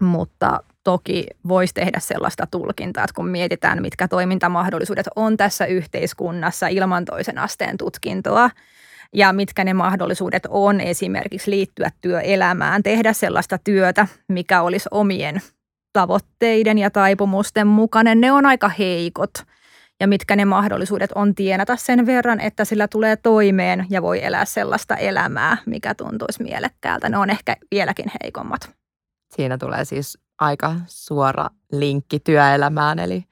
mutta 0.00 0.60
toki 0.84 1.26
voisi 1.48 1.74
tehdä 1.74 2.00
sellaista 2.00 2.46
tulkintaa, 2.50 3.04
että 3.04 3.14
kun 3.14 3.28
mietitään, 3.28 3.82
mitkä 3.82 4.08
toimintamahdollisuudet 4.08 5.06
on 5.16 5.36
tässä 5.36 5.66
yhteiskunnassa 5.66 6.66
ilman 6.66 7.04
toisen 7.04 7.38
asteen 7.38 7.76
tutkintoa, 7.76 8.50
ja 9.14 9.32
mitkä 9.32 9.64
ne 9.64 9.74
mahdollisuudet 9.74 10.46
on 10.48 10.80
esimerkiksi 10.80 11.50
liittyä 11.50 11.90
työelämään, 12.00 12.82
tehdä 12.82 13.12
sellaista 13.12 13.58
työtä, 13.58 14.08
mikä 14.28 14.62
olisi 14.62 14.88
omien 14.90 15.40
tavoitteiden 15.92 16.78
ja 16.78 16.90
taipumusten 16.90 17.66
mukainen. 17.66 18.20
Ne 18.20 18.32
on 18.32 18.46
aika 18.46 18.68
heikot. 18.68 19.30
ja 20.00 20.06
mitkä 20.06 20.36
ne 20.36 20.44
mahdollisuudet 20.44 21.12
on 21.14 21.34
tienata 21.34 21.76
sen 21.76 22.06
verran, 22.06 22.40
että 22.40 22.64
sillä 22.64 22.88
tulee 22.88 23.16
toimeen 23.16 23.86
ja 23.90 24.02
voi 24.02 24.24
elää 24.24 24.44
sellaista 24.44 24.96
elämää, 24.96 25.56
mikä 25.66 25.94
tuntuisi 25.94 26.42
mielekkäältä. 26.42 27.08
Ne 27.08 27.18
on 27.18 27.30
ehkä 27.30 27.56
vieläkin 27.70 28.10
heikommat. 28.22 28.70
Siinä 29.36 29.58
tulee 29.58 29.84
siis 29.84 30.18
aika 30.38 30.74
suora 30.86 31.50
linkki 31.72 32.20
työelämään, 32.20 32.98
eli 32.98 33.24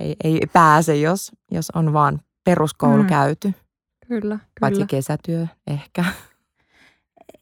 ei, 0.00 0.16
ei 0.24 0.40
pääse, 0.52 0.96
jos, 0.96 1.32
jos 1.50 1.70
on 1.70 1.92
vaan 1.92 2.20
peruskoulu 2.44 3.02
mm. 3.02 3.08
käyty. 3.08 3.52
Kyllä, 4.08 4.20
kyllä. 4.20 4.38
Paitsi 4.60 4.86
kesätyö 4.86 5.46
ehkä. 5.66 6.04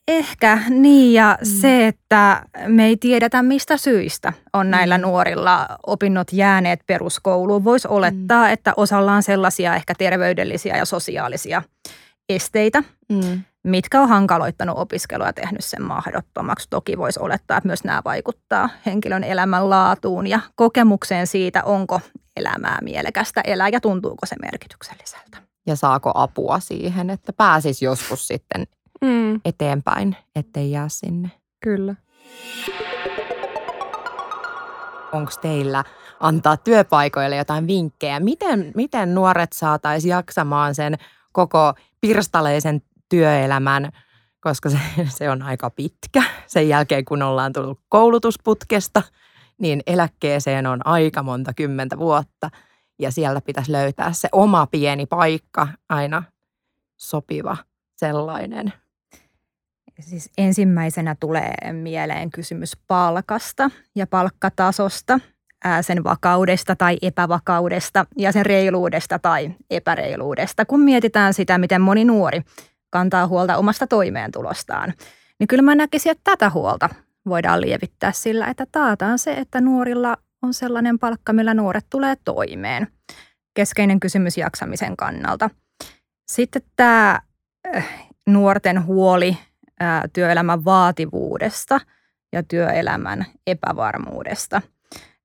Ehkä 0.09 0.59
niin 0.69 1.13
ja 1.13 1.39
mm. 1.41 1.47
se, 1.47 1.87
että 1.87 2.43
me 2.67 2.87
ei 2.87 2.97
tiedetä 2.97 3.43
mistä 3.43 3.77
syistä 3.77 4.33
on 4.53 4.71
näillä 4.71 4.99
mm. 4.99 5.03
nuorilla 5.03 5.69
opinnot 5.87 6.33
jääneet 6.33 6.81
peruskouluun. 6.87 7.65
Voisi 7.65 7.89
mm. 7.89 7.95
olettaa, 7.95 8.47
mm. 8.47 8.53
että 8.53 8.73
osalla 8.77 9.13
on 9.13 9.23
sellaisia 9.23 9.75
ehkä 9.75 9.95
terveydellisiä 9.99 10.77
ja 10.77 10.85
sosiaalisia 10.85 11.63
esteitä, 12.29 12.83
mm. 13.09 13.43
mitkä 13.65 14.01
on 14.01 14.09
hankaloittanut 14.09 14.79
opiskelua 14.79 15.27
ja 15.27 15.33
tehnyt 15.33 15.65
sen 15.65 15.83
mahdottomaksi. 15.83 16.67
Toki 16.71 16.99
voisi 16.99 17.21
olettaa, 17.21 17.57
että 17.57 17.69
myös 17.69 17.85
nämä 17.85 18.03
vaikuttaa 18.05 18.69
henkilön 18.87 19.25
elämän 19.25 19.71
laatuun 19.71 20.27
ja 20.27 20.41
kokemukseen 20.55 21.27
siitä, 21.27 21.63
onko 21.65 22.01
elämää 22.37 22.79
mielekästä 22.83 23.41
elää 23.45 23.69
ja 23.69 23.81
tuntuuko 23.81 24.27
se 24.27 24.37
merkitykselliseltä. 24.43 25.52
Ja 25.67 25.77
saako 25.77 26.13
apua 26.15 26.61
siihen, 26.61 27.11
että 27.11 27.33
pääsisi 27.33 27.85
joskus 27.85 28.27
sitten 28.27 28.67
mm. 29.01 29.41
eteenpäin, 29.45 30.17
ettei 30.37 30.71
jää 30.71 30.89
sinne. 30.89 31.31
Kyllä. 31.61 31.95
Onko 35.13 35.33
teillä 35.43 35.85
antaa 36.21 36.57
työpaikoille 36.57 37.37
jotain 37.37 37.67
vinkkejä? 37.67 38.21
Miten, 38.21 38.73
miten 38.75 39.15
nuoret 39.15 39.53
saataisiin 39.53 40.11
jaksamaan 40.11 40.75
sen 40.75 40.99
koko 41.33 41.75
pirstaleisen 42.01 42.83
työelämän, 43.09 43.93
koska 44.41 44.71
se, 44.71 44.79
se 45.09 45.31
on 45.31 45.43
aika 45.43 45.71
pitkä. 45.71 46.23
Sen 46.47 46.69
jälkeen, 46.69 47.05
kun 47.05 47.23
ollaan 47.23 47.53
tullut 47.53 47.81
koulutusputkesta, 47.89 49.03
niin 49.59 49.83
eläkkeeseen 49.87 50.67
on 50.67 50.87
aika 50.87 51.23
monta 51.23 51.55
kymmentä 51.55 51.99
vuotta. 51.99 52.51
Ja 52.99 53.11
sieltä 53.11 53.41
pitäisi 53.41 53.73
löytää 53.73 54.13
se 54.13 54.29
oma 54.33 54.67
pieni 54.67 55.07
paikka, 55.07 55.69
aina 55.89 56.23
sopiva 56.97 57.57
sellainen. 57.97 58.73
Siis 60.01 60.31
ensimmäisenä 60.39 61.17
tulee 61.21 61.55
mieleen 61.73 62.31
kysymys 62.31 62.77
palkasta 62.87 63.71
ja 63.95 64.07
palkkatasosta, 64.07 65.21
sen 65.81 66.05
vakaudesta 66.05 66.77
tai 66.77 66.99
epävakaudesta 67.03 68.07
ja 68.17 68.33
sen 68.33 68.47
reiluudesta 68.47 69.19
tai 69.19 69.55
epäreiluudesta. 69.71 70.65
Kun 70.65 70.81
mietitään 70.81 71.35
sitä, 71.35 71.59
miten 71.59 71.81
moni 71.81 72.05
nuori 72.05 72.43
kantaa 72.91 73.27
huolta 73.27 73.57
omasta 73.57 73.87
toimeentulostaan, 73.87 74.95
niin 75.39 75.49
kyllä 75.49 75.63
mä 75.63 75.75
näkisin, 75.75 76.13
että 76.13 76.31
tätä 76.31 76.51
huolta 76.51 76.89
voidaan 77.27 77.61
lievittää 77.61 78.13
sillä, 78.13 78.47
että 78.47 78.67
taataan 78.73 79.19
se, 79.19 79.33
että 79.33 79.61
nuorilla 79.61 80.17
on 80.43 80.55
sellainen 80.55 80.99
palkka, 80.99 81.33
millä 81.33 81.55
nuoret 81.55 81.87
tulee 81.91 82.17
toimeen. 82.25 82.87
Keskeinen 83.55 84.01
kysymys 84.01 84.39
jaksamisen 84.39 84.97
kannalta. 84.97 85.51
Sitten 86.27 86.63
tämä 86.77 87.21
nuorten 88.27 88.87
huoli 88.87 89.39
työelämän 90.13 90.65
vaativuudesta 90.65 91.81
ja 92.33 92.43
työelämän 92.43 93.27
epävarmuudesta. 93.47 94.63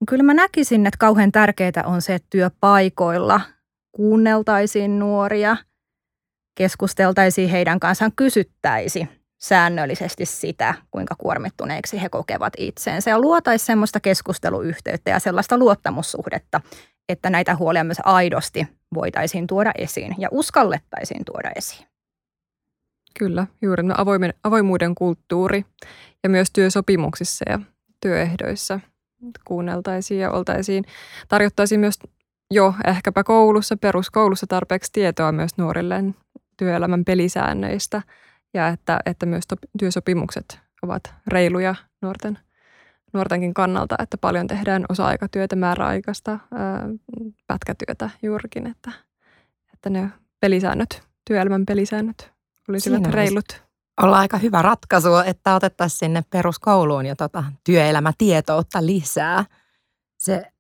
Kyllä 0.10 0.24
mä 0.24 0.34
näkisin, 0.34 0.88
että 0.88 0.98
kauhean 0.98 1.32
tärkeää 1.32 1.84
on 1.86 2.02
se, 2.02 2.16
että 2.16 2.28
työpaikoilla 2.30 3.42
kuunneltaisiin 3.92 5.00
nuoria, 5.00 5.58
keskusteltaisiin 6.56 7.50
heidän 7.50 7.80
kanssaan, 7.80 8.12
kysyttäisi 8.16 9.08
säännöllisesti 9.38 10.26
sitä, 10.26 10.74
kuinka 10.92 11.16
kuormittuneeksi 11.18 12.02
he 12.02 12.10
kokevat 12.10 12.54
itseensä 12.58 13.10
ja 13.10 13.20
luotaisi 13.20 13.66
semmoista 13.66 14.00
keskusteluyhteyttä 14.00 15.12
ja 15.12 15.20
sellaista 15.20 15.58
luottamussuhdetta, 15.58 16.62
että 17.10 17.30
näitä 17.30 17.56
huolia 17.56 17.84
myös 17.84 18.02
aidosti 18.04 18.68
voitaisiin 18.94 19.48
tuoda 19.48 19.72
esiin 19.78 20.16
ja 20.18 20.30
uskallettaisiin 20.32 21.26
tuoda 21.26 21.52
esiin. 21.56 21.88
Kyllä, 23.20 23.48
juuri 23.62 23.84
no 23.84 23.96
avoimen, 23.98 24.34
avoimuuden 24.44 24.96
kulttuuri 24.96 25.66
ja 26.24 26.30
myös 26.30 26.52
työsopimuksissa 26.52 27.46
ja 27.50 27.60
työehdoissa 28.02 28.80
kuunneltaisiin 29.46 30.20
ja 30.20 30.32
oltaisiin, 30.32 30.84
tarjottaisiin 31.28 31.80
myös 31.80 32.00
jo 32.52 32.74
ehkäpä 32.88 33.24
koulussa, 33.24 33.78
peruskoulussa 33.78 34.48
tarpeeksi 34.48 34.92
tietoa 34.92 35.32
myös 35.32 35.52
nuorille 35.58 36.04
työelämän 36.58 37.06
pelisäännöistä 37.06 38.02
ja 38.58 38.68
että, 38.68 39.00
että 39.06 39.26
myös 39.26 39.44
työsopimukset 39.80 40.60
ovat 40.82 41.14
reiluja 41.28 41.76
nuorten, 42.02 42.40
nuortenkin 43.14 43.54
kannalta, 43.54 43.96
että 44.00 44.18
paljon 44.18 44.48
tehdään 44.48 44.86
osa-aikatyötä, 44.90 45.56
määräaikaista, 45.56 46.32
ää, 46.32 46.90
pätkätyötä 47.48 48.10
juurikin, 48.24 48.68
että, 48.68 48.92
että 49.74 49.90
ne 49.90 50.10
pelisäännöt, 50.40 51.04
työelämän 51.28 51.66
pelisäännöt 51.66 52.32
olisivat 52.70 52.98
Siinä 52.98 53.12
reilut. 53.12 53.64
Olla 54.02 54.20
aika 54.20 54.38
hyvä 54.38 54.62
ratkaisu, 54.62 55.16
että 55.26 55.56
otettaisiin 55.56 56.00
sinne 56.00 56.24
peruskouluun 56.30 57.06
ja 57.06 57.16
tota, 57.16 57.44
työelämätietoutta 57.64 58.86
lisää. 58.86 59.46
Se 60.18 60.52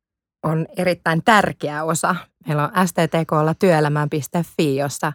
on 0.43 0.67
erittäin 0.77 1.21
tärkeä 1.25 1.83
osa. 1.83 2.15
Meillä 2.47 2.63
on 2.63 2.87
sttklla 2.87 3.53
työelämään.fi, 3.53 4.75
jossa 4.75 5.13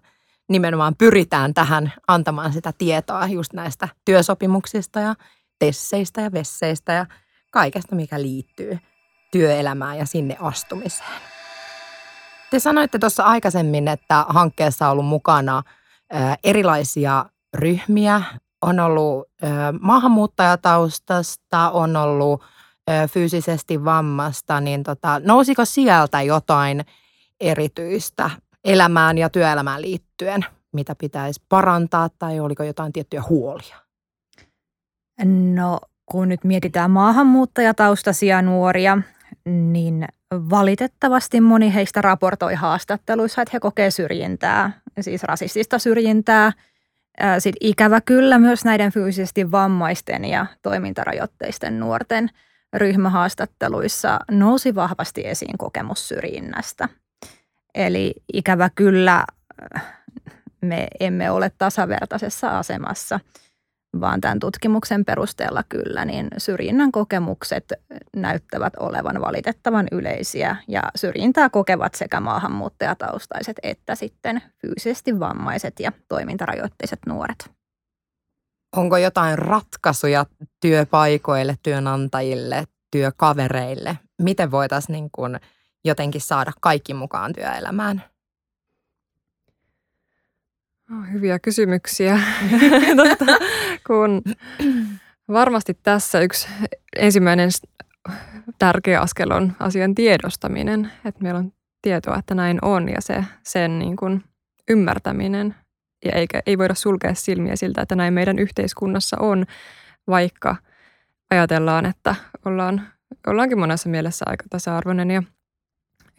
nimenomaan 0.52 0.94
pyritään 0.96 1.54
tähän 1.54 1.92
antamaan 2.08 2.52
sitä 2.52 2.72
tietoa 2.78 3.26
just 3.26 3.52
näistä 3.52 3.88
työsopimuksista 4.04 5.00
ja 5.00 5.14
tesseistä 5.58 6.20
ja 6.20 6.32
vesseistä 6.32 6.92
ja 6.92 7.06
kaikesta, 7.50 7.96
mikä 7.96 8.22
liittyy 8.22 8.78
työelämään 9.30 9.98
ja 9.98 10.06
sinne 10.06 10.36
astumiseen. 10.40 11.20
Te 12.50 12.58
sanoitte 12.58 12.98
tuossa 12.98 13.24
aikaisemmin, 13.24 13.88
että 13.88 14.26
hankkeessa 14.28 14.86
on 14.86 14.92
ollut 14.92 15.06
mukana– 15.06 15.62
erilaisia 16.44 17.24
ryhmiä. 17.54 18.22
On 18.62 18.80
ollut 18.80 19.28
maahanmuuttajataustasta, 19.80 21.70
on 21.70 21.96
ollut 21.96 22.42
fyysisesti 23.10 23.84
vammasta, 23.84 24.60
niin 24.60 24.82
tota, 24.82 25.20
nousiko 25.24 25.64
sieltä 25.64 26.22
jotain 26.22 26.84
erityistä 27.40 28.30
elämään 28.64 29.18
ja 29.18 29.30
työelämään 29.30 29.82
liittyen, 29.82 30.44
mitä 30.72 30.94
pitäisi 30.94 31.42
parantaa 31.48 32.10
tai 32.18 32.40
oliko 32.40 32.62
jotain 32.62 32.92
tiettyjä 32.92 33.22
huolia? 33.28 33.76
No 35.54 35.80
kun 36.06 36.28
nyt 36.28 36.44
mietitään 36.44 36.90
maahanmuuttajataustaisia 36.90 38.42
nuoria, 38.42 38.98
niin 39.46 40.04
valitettavasti 40.34 41.40
moni 41.40 41.74
heistä 41.74 42.00
raportoi 42.00 42.54
haastatteluissa, 42.54 43.42
että 43.42 43.50
he 43.52 43.60
kokee 43.60 43.90
syrjintää, 43.90 44.80
siis 45.00 45.22
rasistista 45.22 45.78
syrjintää. 45.78 46.52
Sitten 47.38 47.68
ikävä 47.68 48.00
kyllä 48.00 48.38
myös 48.38 48.64
näiden 48.64 48.92
fyysisesti 48.92 49.50
vammaisten 49.50 50.24
ja 50.24 50.46
toimintarajoitteisten 50.62 51.80
nuorten 51.80 52.28
ryhmähaastatteluissa 52.72 54.18
nousi 54.30 54.74
vahvasti 54.74 55.26
esiin 55.26 55.58
kokemus 55.58 56.08
syrjinnästä. 56.08 56.88
Eli 57.74 58.14
ikävä 58.32 58.70
kyllä 58.74 59.24
me 60.60 60.88
emme 61.00 61.30
ole 61.30 61.52
tasavertaisessa 61.58 62.58
asemassa– 62.58 63.20
vaan 64.00 64.20
tämän 64.20 64.38
tutkimuksen 64.38 65.04
perusteella 65.04 65.62
kyllä, 65.68 66.04
niin 66.04 66.28
syrjinnän 66.38 66.92
kokemukset 66.92 67.72
näyttävät 68.16 68.72
olevan 68.76 69.20
valitettavan 69.20 69.86
yleisiä 69.92 70.56
ja 70.68 70.82
syrjintää 70.96 71.50
kokevat 71.50 71.94
sekä 71.94 72.20
maahanmuuttajataustaiset 72.20 73.56
että 73.62 73.94
sitten 73.94 74.42
fyysisesti 74.60 75.20
vammaiset 75.20 75.80
ja 75.80 75.92
toimintarajoitteiset 76.08 76.98
nuoret. 77.06 77.50
Onko 78.76 78.96
jotain 78.96 79.38
ratkaisuja 79.38 80.26
työpaikoille, 80.60 81.56
työnantajille, 81.62 82.64
työkavereille? 82.90 83.98
Miten 84.22 84.50
voitaisiin 84.50 84.92
niin 84.92 85.08
kuin 85.12 85.40
jotenkin 85.84 86.20
saada 86.20 86.52
kaikki 86.60 86.94
mukaan 86.94 87.32
työelämään? 87.32 88.02
Oh, 90.92 91.12
hyviä 91.12 91.38
kysymyksiä. 91.38 92.20
Totta, 92.96 93.26
kun 93.86 94.22
varmasti 95.28 95.78
tässä 95.82 96.20
yksi 96.20 96.48
ensimmäinen 96.96 97.50
tärkeä 98.58 99.00
askel 99.00 99.30
on 99.30 99.52
asian 99.60 99.94
tiedostaminen, 99.94 100.92
että 101.04 101.22
meillä 101.22 101.38
on 101.38 101.52
tietoa, 101.82 102.18
että 102.18 102.34
näin 102.34 102.58
on 102.62 102.88
ja 102.88 103.00
se, 103.00 103.24
sen 103.42 103.78
niin 103.78 103.96
kuin 103.96 104.24
ymmärtäminen. 104.70 105.54
Ja 106.04 106.12
eikä, 106.12 106.42
ei 106.46 106.58
voida 106.58 106.74
sulkea 106.74 107.14
silmiä 107.14 107.56
siltä, 107.56 107.82
että 107.82 107.96
näin 107.96 108.14
meidän 108.14 108.38
yhteiskunnassa 108.38 109.16
on, 109.20 109.46
vaikka 110.06 110.56
ajatellaan, 111.30 111.86
että 111.86 112.14
ollaan, 112.44 112.88
ollaankin 113.26 113.58
monessa 113.58 113.88
mielessä 113.88 114.24
aika 114.28 114.44
tasa-arvoinen 114.50 115.10
ja 115.10 115.22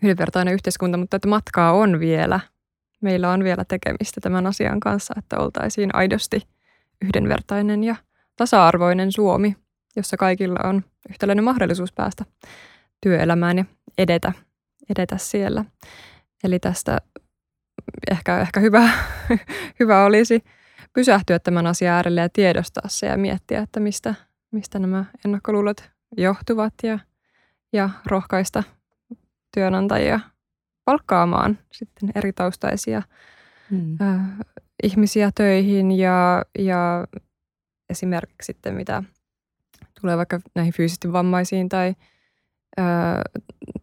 yhdenvertainen 0.04 0.54
yhteiskunta, 0.54 0.98
mutta 0.98 1.16
että 1.18 1.28
matkaa 1.28 1.72
on 1.72 2.00
vielä. 2.00 2.40
Meillä 3.02 3.30
on 3.30 3.44
vielä 3.44 3.66
tekemistä 3.66 4.22
tämän 4.22 4.48
asian 4.48 4.80
kanssa, 4.80 5.14
että 5.18 5.40
oltaisiin 5.40 5.90
aidosti 5.96 6.48
yhdenvertainen 7.02 7.84
ja 7.84 7.96
tasa-arvoinen 8.36 9.12
Suomi, 9.12 9.56
jossa 9.96 10.18
kaikilla 10.18 10.60
on 10.64 10.84
yhtäläinen 11.10 11.44
mahdollisuus 11.44 11.94
päästä 11.94 12.26
työelämään 13.02 13.58
ja 13.58 13.66
edetä, 13.98 14.34
edetä 14.90 15.18
siellä. 15.18 15.66
Eli 16.44 16.60
tästä 16.60 16.98
ehkä, 18.12 18.40
ehkä 18.40 18.60
hyvä, 18.60 18.90
hyvä 19.80 20.06
olisi 20.06 20.44
pysähtyä 20.94 21.40
tämän 21.40 21.68
asian 21.68 21.94
äärelle 21.94 22.22
ja 22.22 22.30
tiedostaa 22.30 22.88
se 22.88 23.08
ja 23.08 23.18
miettiä, 23.18 23.60
että 23.60 23.80
mistä, 23.80 24.16
mistä 24.52 24.80
nämä 24.80 25.06
ennakkoluulot 25.26 25.90
johtuvat 26.18 26.74
ja, 26.84 27.00
ja 27.74 27.90
rohkaista 28.06 28.64
työnantajia 29.54 30.20
palkkaamaan 30.86 31.60
sitten 31.72 32.10
eri 32.16 32.34
taustaisia 32.34 33.02
hmm. 33.70 33.98
äh, 34.02 34.38
ihmisiä 34.84 35.32
töihin 35.36 35.92
ja, 35.92 36.46
ja 36.60 37.08
esimerkiksi 37.90 38.46
sitten 38.46 38.74
mitä 38.76 39.04
tulee 40.02 40.18
vaikka 40.18 40.40
näihin 40.56 40.74
fyysisesti 40.74 41.14
vammaisiin 41.14 41.70
tai 41.70 41.96
ö, 42.80 42.84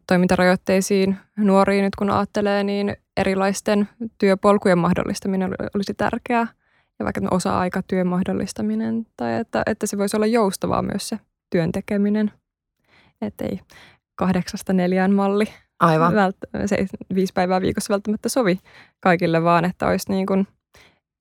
toimintarajoitteisiin 0.06 1.16
nuoriin 1.36 1.84
nyt 1.84 1.96
kun 1.96 2.10
ajattelee, 2.10 2.64
niin 2.64 2.96
erilaisten 3.16 3.88
työpolkujen 4.18 4.78
mahdollistaminen 4.78 5.50
olisi 5.74 5.94
tärkeää 5.94 6.46
ja 6.98 7.04
vaikka 7.04 7.20
osa-aikatyön 7.30 8.06
mahdollistaminen 8.06 9.06
tai 9.16 9.34
että, 9.34 9.62
että 9.66 9.86
se 9.86 9.98
voisi 9.98 10.16
olla 10.16 10.26
joustavaa 10.26 10.82
myös 10.82 11.08
se 11.08 11.18
työn 11.50 11.72
tekeminen, 11.72 12.32
ettei 13.22 13.60
kahdeksasta 14.20 14.72
neljään 14.72 15.12
malli 15.12 15.44
Aivan. 15.80 16.12
Vält- 16.12 16.66
se 16.66 16.86
viisi 17.14 17.32
päivää 17.32 17.60
viikossa 17.60 17.92
välttämättä 17.92 18.28
sovi 18.28 18.60
kaikille, 19.00 19.42
vaan 19.44 19.64
että 19.64 19.86
olisi 19.86 20.10
niin 20.10 20.26
kuin 20.26 20.46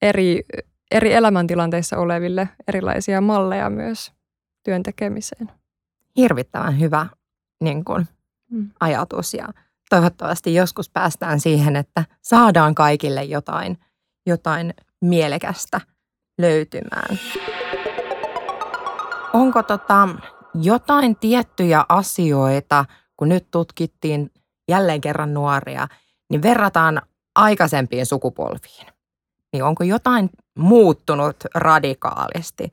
eri, 0.01 0.43
eri 0.91 1.13
elämäntilanteissa 1.13 1.97
oleville 1.97 2.49
erilaisia 2.67 3.21
malleja 3.21 3.69
myös 3.69 4.11
työn 4.63 4.83
tekemiseen. 4.83 5.51
Hirvittävän 6.17 6.79
hyvä 6.79 7.07
niin 7.63 7.85
kuin, 7.85 8.07
mm. 8.51 8.69
ajatus 8.79 9.33
ja 9.33 9.47
toivottavasti 9.89 10.53
joskus 10.53 10.89
päästään 10.89 11.39
siihen, 11.39 11.75
että 11.75 12.05
saadaan 12.21 12.75
kaikille 12.75 13.23
jotain, 13.23 13.77
jotain 14.25 14.73
mielekästä 15.01 15.81
löytymään. 16.37 17.19
Onko 19.33 19.63
tota, 19.63 20.09
jotain 20.53 21.15
tiettyjä 21.15 21.85
asioita, 21.89 22.85
kun 23.17 23.29
nyt 23.29 23.51
tutkittiin 23.51 24.31
jälleen 24.67 25.01
kerran 25.01 25.33
nuoria, 25.33 25.87
niin 26.29 26.41
verrataan 26.41 27.01
aikaisempiin 27.35 28.05
sukupolviin. 28.05 28.87
Niin 29.53 29.63
onko 29.63 29.83
jotain 29.83 30.29
muuttunut 30.57 31.35
radikaalisti? 31.55 32.71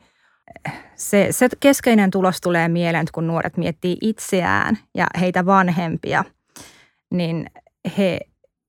Se, 0.95 1.29
se 1.31 1.49
keskeinen 1.61 2.11
tulos 2.11 2.41
tulee 2.41 2.69
mieleen, 2.69 3.07
kun 3.12 3.27
nuoret 3.27 3.57
miettii 3.57 3.97
itseään 4.01 4.79
ja 4.95 5.07
heitä 5.21 5.47
vanhempia, 5.47 6.25
niin 7.11 7.51
he 7.99 8.21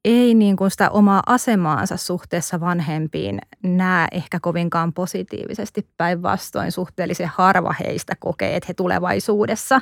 ei 0.08 0.34
niin 0.34 0.56
kuin 0.56 0.72
sitä 0.72 0.90
omaa 0.90 1.24
asemaansa 1.26 1.98
suhteessa 1.98 2.60
vanhempiin 2.60 3.40
näe 3.64 4.08
ehkä 4.12 4.40
kovinkaan 4.42 4.94
positiivisesti. 4.94 5.88
Päinvastoin 5.98 6.72
suhteellisen 6.72 7.32
harva 7.36 7.76
heistä 7.86 8.14
kokee, 8.20 8.56
että 8.56 8.68
he 8.68 8.74
tulevaisuudessa 8.74 9.82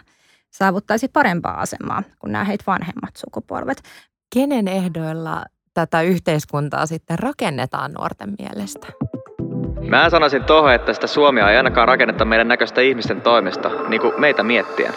saavuttaisi 0.51 1.07
parempaa 1.07 1.61
asemaa 1.61 2.03
kuin 2.19 2.31
nämä 2.31 2.43
heitä 2.43 2.63
vanhemmat 2.67 3.15
sukupolvet. 3.15 3.81
Kenen 4.33 4.67
ehdoilla 4.67 5.45
tätä 5.73 6.01
yhteiskuntaa 6.01 6.85
sitten 6.85 7.19
rakennetaan 7.19 7.91
nuorten 7.91 8.33
mielestä? 8.39 8.87
Mä 9.89 10.09
sanoisin 10.09 10.43
tuohon, 10.43 10.73
että 10.73 10.93
sitä 10.93 11.07
Suomia 11.07 11.49
ei 11.49 11.57
ainakaan 11.57 11.87
rakenneta 11.87 12.25
meidän 12.25 12.47
näköistä 12.47 12.81
ihmisten 12.81 13.21
toimesta, 13.21 13.69
niin 13.87 14.01
kuin 14.01 14.13
meitä 14.17 14.43
miettien. 14.43 14.93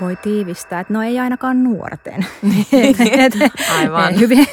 Voi 0.00 0.16
tiivistää, 0.16 0.80
että 0.80 0.92
no 0.92 1.02
ei 1.02 1.18
ainakaan 1.18 1.64
nuorten. 1.64 2.26
Aivan. 3.78 4.20
hyvien, 4.20 4.46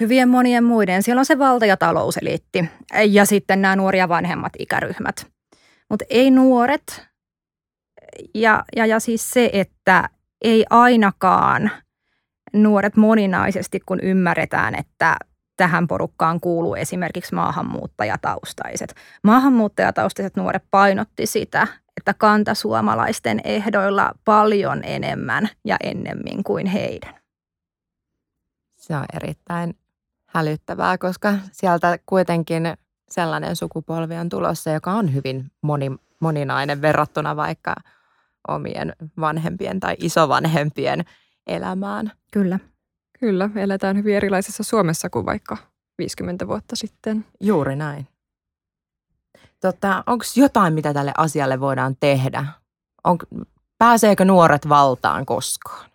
hyvien 0.00 0.28
monien 0.28 0.64
muiden. 0.64 1.02
Siellä 1.02 1.20
on 1.20 1.26
se 1.26 1.38
valta- 1.38 1.66
ja 1.66 1.76
talouseliitti 1.76 2.64
ja 3.08 3.24
sitten 3.24 3.62
nämä 3.62 3.76
nuoria 3.76 4.08
vanhemmat 4.08 4.52
ikäryhmät. 4.58 5.26
Mutta 5.90 6.04
ei 6.10 6.30
nuoret 6.30 7.06
ja, 8.34 8.64
ja, 8.76 8.86
ja 8.86 9.00
siis 9.00 9.30
se, 9.30 9.50
että 9.52 10.08
ei 10.42 10.64
ainakaan 10.70 11.70
nuoret 12.52 12.96
moninaisesti, 12.96 13.80
kun 13.86 14.00
ymmärretään, 14.00 14.74
että 14.74 15.16
tähän 15.56 15.86
porukkaan 15.86 16.40
kuuluu 16.40 16.74
esimerkiksi 16.74 17.34
maahanmuuttajataustaiset. 17.34 18.94
Maahanmuuttajataustaiset 19.22 20.36
nuoret 20.36 20.62
painotti 20.70 21.26
sitä, 21.26 21.66
että 21.96 22.14
kantasuomalaisten 22.14 23.40
ehdoilla 23.44 24.12
paljon 24.24 24.84
enemmän 24.84 25.48
ja 25.64 25.76
ennemmin 25.82 26.44
kuin 26.44 26.66
heidän. 26.66 27.14
Se 28.76 28.96
on 28.96 29.04
erittäin 29.14 29.74
hälyttävää, 30.26 30.98
koska 30.98 31.34
sieltä 31.52 31.98
kuitenkin 32.06 32.62
sellainen 33.10 33.56
sukupolvi 33.56 34.14
on 34.14 34.28
tulossa, 34.28 34.70
joka 34.70 34.92
on 34.92 35.14
hyvin 35.14 35.50
moni, 35.62 35.92
moninainen 36.20 36.82
verrattuna 36.82 37.36
vaikka 37.36 37.74
omien 38.48 38.92
vanhempien 39.20 39.80
tai 39.80 39.96
isovanhempien 39.98 41.04
elämään. 41.46 42.12
Kyllä. 42.32 42.58
Kyllä, 43.20 43.50
eletään 43.56 43.96
hyvin 43.96 44.16
erilaisessa 44.16 44.62
Suomessa 44.62 45.10
kuin 45.10 45.26
vaikka 45.26 45.56
50 45.98 46.48
vuotta 46.48 46.76
sitten. 46.76 47.24
Juuri 47.40 47.76
näin. 47.76 48.08
Tota, 49.66 50.04
Onko 50.06 50.24
jotain, 50.36 50.74
mitä 50.74 50.94
tälle 50.94 51.12
asialle 51.16 51.60
voidaan 51.60 51.96
tehdä? 52.00 52.46
On, 53.04 53.18
pääseekö 53.78 54.24
nuoret 54.24 54.68
valtaan 54.68 55.26
koskaan? 55.26 55.90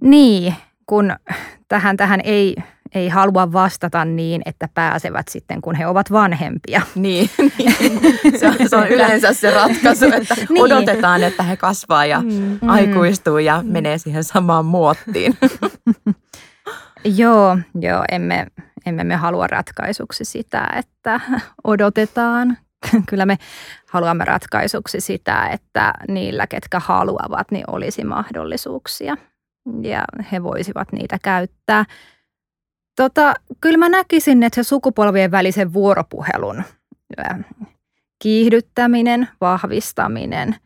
Niin, 0.00 0.54
kun 0.86 1.16
tähän, 1.68 1.96
tähän 1.96 2.20
ei, 2.24 2.56
ei 2.94 3.08
halua 3.08 3.52
vastata 3.52 4.04
niin, 4.04 4.42
että 4.44 4.68
pääsevät 4.74 5.28
sitten, 5.28 5.60
kun 5.60 5.74
he 5.74 5.86
ovat 5.86 6.12
vanhempia. 6.12 6.82
Niin, 6.94 7.30
niin. 7.58 8.00
Se, 8.38 8.48
on, 8.48 8.54
se 8.68 8.76
on 8.76 8.88
yleensä 8.88 9.32
se 9.32 9.50
ratkaisu, 9.50 10.04
että 10.04 10.34
niin. 10.34 10.62
odotetaan, 10.62 11.22
että 11.22 11.42
he 11.42 11.56
kasvaa 11.56 12.06
ja 12.06 12.20
mm. 12.20 12.58
aikuistuu 12.68 13.38
ja 13.38 13.62
mm. 13.62 13.68
menee 13.68 13.98
siihen 13.98 14.24
samaan 14.24 14.64
muottiin. 14.64 15.36
joo, 17.20 17.58
joo, 17.80 18.04
emme, 18.10 18.46
emme 18.86 19.04
me 19.04 19.16
halua 19.16 19.46
ratkaisuksi 19.46 20.24
sitä, 20.24 20.68
että 20.76 21.20
odotetaan. 21.64 22.58
Kyllä 23.10 23.26
me 23.26 23.38
haluamme 23.90 24.24
ratkaisuksi 24.24 25.00
sitä, 25.00 25.46
että 25.46 25.92
niillä, 26.08 26.46
ketkä 26.46 26.80
haluavat, 26.80 27.50
niin 27.50 27.64
olisi 27.66 28.04
mahdollisuuksia 28.04 29.16
ja 29.82 30.04
he 30.32 30.42
voisivat 30.42 30.92
niitä 30.92 31.18
käyttää. 31.22 31.84
Tota, 32.96 33.34
kyllä 33.60 33.78
mä 33.78 33.88
näkisin, 33.88 34.42
että 34.42 34.62
se 34.62 34.68
sukupolvien 34.68 35.30
välisen 35.30 35.72
vuoropuhelun 35.72 36.64
kiihdyttäminen, 38.22 39.28
vahvistaminen 39.40 40.56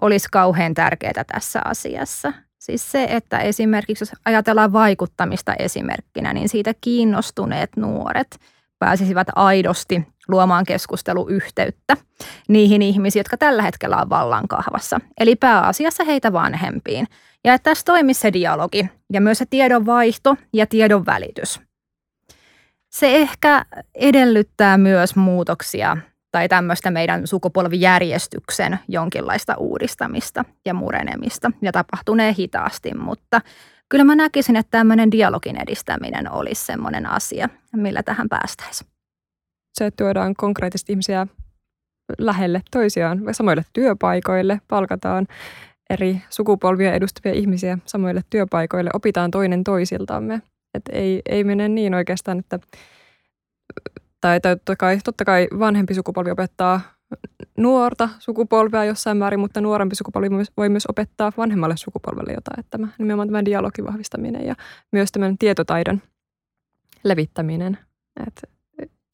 olisi 0.00 0.28
kauhean 0.32 0.74
tärkeää 0.74 1.24
tässä 1.32 1.60
asiassa. 1.64 2.32
Siis 2.70 2.92
se, 2.92 3.06
että 3.10 3.38
esimerkiksi 3.38 4.02
jos 4.02 4.12
ajatellaan 4.24 4.72
vaikuttamista 4.72 5.54
esimerkkinä, 5.54 6.32
niin 6.32 6.48
siitä 6.48 6.74
kiinnostuneet 6.80 7.70
nuoret 7.76 8.40
pääsisivät 8.78 9.28
aidosti 9.34 10.08
luomaan 10.28 10.64
keskusteluyhteyttä 10.64 11.96
niihin 12.48 12.82
ihmisiin, 12.82 13.20
jotka 13.20 13.36
tällä 13.36 13.62
hetkellä 13.62 13.96
on 13.96 14.10
vallankahvassa. 14.10 15.00
Eli 15.20 15.36
pääasiassa 15.36 16.04
heitä 16.04 16.32
vanhempiin. 16.32 17.06
Ja 17.44 17.54
että 17.54 17.70
tässä 17.70 17.84
toimisi 17.84 18.20
se 18.20 18.32
dialogi 18.32 18.88
ja 19.12 19.20
myös 19.20 19.38
se 19.38 19.46
tiedonvaihto 19.50 20.36
ja 20.52 20.66
tiedon 20.66 21.06
välitys. 21.06 21.60
Se 22.90 23.16
ehkä 23.16 23.64
edellyttää 23.94 24.78
myös 24.78 25.16
muutoksia 25.16 25.96
tai 26.30 26.48
tämmöistä 26.48 26.90
meidän 26.90 27.26
sukupolvijärjestyksen 27.26 28.78
jonkinlaista 28.88 29.54
uudistamista 29.56 30.44
ja 30.64 30.74
murenemista. 30.74 31.50
Ja 31.62 31.72
tapahtunee 31.72 32.34
hitaasti, 32.38 32.94
mutta 32.94 33.40
kyllä 33.88 34.04
mä 34.04 34.14
näkisin, 34.14 34.56
että 34.56 34.78
tämmöinen 34.78 35.10
dialogin 35.10 35.62
edistäminen 35.62 36.32
olisi 36.32 36.64
semmoinen 36.64 37.06
asia, 37.06 37.48
millä 37.76 38.02
tähän 38.02 38.28
päästäisiin. 38.28 38.90
Se, 39.74 39.86
että 39.86 40.04
tuodaan 40.04 40.34
konkreettisesti 40.36 40.92
ihmisiä 40.92 41.26
lähelle 42.18 42.62
toisiaan, 42.70 43.20
samoille 43.32 43.62
työpaikoille, 43.72 44.60
palkataan 44.68 45.26
eri 45.90 46.22
sukupolvia 46.30 46.94
edustavia 46.94 47.32
ihmisiä 47.32 47.78
samoille 47.86 48.22
työpaikoille, 48.30 48.90
opitaan 48.94 49.30
toinen 49.30 49.64
toisiltamme. 49.64 50.42
Et 50.74 50.82
ei, 50.92 51.22
ei 51.28 51.44
mene 51.44 51.68
niin 51.68 51.94
oikeastaan, 51.94 52.38
että 52.38 52.58
tai, 54.20 54.40
tai 54.40 54.56
totta, 54.56 54.76
kai, 54.76 54.98
totta 55.04 55.24
kai 55.24 55.48
vanhempi 55.58 55.94
sukupolvi 55.94 56.30
opettaa 56.30 56.80
nuorta 57.56 58.08
sukupolvea 58.18 58.84
jossain 58.84 59.16
määrin, 59.16 59.40
mutta 59.40 59.60
nuorempi 59.60 59.94
sukupolvi 59.94 60.28
voi 60.56 60.68
myös 60.68 60.86
opettaa 60.86 61.32
vanhemmalle 61.36 61.76
sukupolvelle 61.76 62.32
jotain. 62.32 62.60
Että 62.60 62.70
tämä, 62.70 62.88
nimenomaan 62.98 63.28
tämä 63.28 63.44
dialogin 63.44 63.84
vahvistaminen 63.84 64.46
ja 64.46 64.54
myös 64.92 65.12
tämän 65.12 65.38
tietotaidon 65.38 66.02
levittäminen. 67.04 67.78
Että 68.26 68.42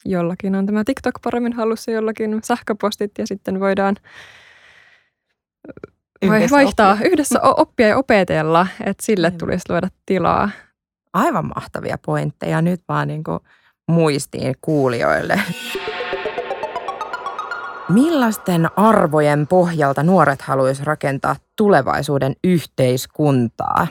jollakin 0.05 0.55
on 0.55 0.65
tämä 0.65 0.83
TikTok 0.83 1.15
paremmin 1.23 1.53
hallussa, 1.53 1.91
jollakin 1.91 2.39
sähköpostit 2.43 3.11
ja 3.17 3.27
sitten 3.27 3.59
voidaan 3.59 3.95
yhdessä 6.21 6.55
vaihtaa 6.55 6.93
oppia. 6.93 7.07
yhdessä 7.07 7.41
oppia 7.41 7.87
ja 7.87 7.97
opetella, 7.97 8.67
että 8.79 9.05
sille 9.05 9.31
tulisi 9.31 9.65
luoda 9.69 9.87
tilaa. 10.05 10.49
Aivan 11.13 11.45
mahtavia 11.55 11.97
pointteja 12.05 12.61
nyt 12.61 12.81
vaan 12.87 13.07
niin 13.07 13.23
kuin 13.23 13.39
muistiin 13.87 14.55
kuulijoille. 14.61 15.41
Millaisten 17.89 18.69
arvojen 18.75 19.47
pohjalta 19.47 20.03
nuoret 20.03 20.41
haluaisivat 20.41 20.87
rakentaa 20.87 21.35
tulevaisuuden 21.55 22.35
yhteiskuntaa? 22.43 23.87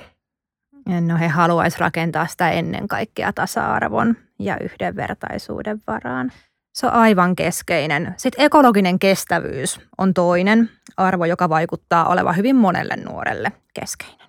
No 1.00 1.18
he 1.18 1.28
haluaisivat 1.28 1.80
rakentaa 1.80 2.26
sitä 2.26 2.50
ennen 2.50 2.88
kaikkea 2.88 3.32
tasa-arvon 3.32 4.16
ja 4.38 4.58
yhdenvertaisuuden 4.58 5.80
varaan. 5.86 6.32
Se 6.72 6.86
on 6.86 6.92
aivan 6.92 7.36
keskeinen. 7.36 8.14
Sitten 8.16 8.44
ekologinen 8.44 8.98
kestävyys 8.98 9.80
on 9.98 10.14
toinen 10.14 10.70
arvo, 10.96 11.24
joka 11.24 11.48
vaikuttaa 11.48 12.08
olevan 12.08 12.36
hyvin 12.36 12.56
monelle 12.56 12.96
nuorelle 12.96 13.52
keskeinen. 13.74 14.28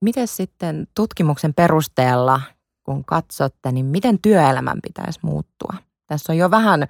Miten 0.00 0.28
sitten 0.28 0.86
tutkimuksen 0.94 1.54
perusteella, 1.54 2.40
kun 2.84 3.04
katsotte, 3.04 3.72
niin 3.72 3.86
miten 3.86 4.18
työelämän 4.18 4.78
pitäisi 4.82 5.20
muuttua? 5.22 5.74
Tässä 6.06 6.32
on 6.32 6.36
jo 6.36 6.50
vähän 6.50 6.86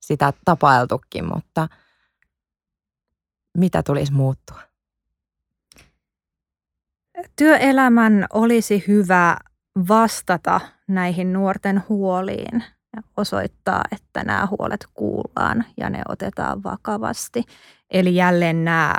sitä 0.00 0.32
tapailtukin, 0.44 1.24
mutta 1.34 1.68
mitä 3.58 3.82
tulisi 3.82 4.12
muuttua? 4.12 4.60
Työelämän 7.36 8.26
olisi 8.32 8.84
hyvä 8.88 9.36
vastata 9.88 10.60
näihin 10.88 11.32
nuorten 11.32 11.82
huoliin 11.88 12.64
ja 12.96 13.02
osoittaa, 13.16 13.84
että 13.92 14.24
nämä 14.24 14.48
huolet 14.50 14.86
kuullaan 14.94 15.64
ja 15.76 15.90
ne 15.90 16.02
otetaan 16.08 16.62
vakavasti. 16.62 17.42
Eli 17.90 18.14
jälleen 18.14 18.64
nämä 18.64 18.94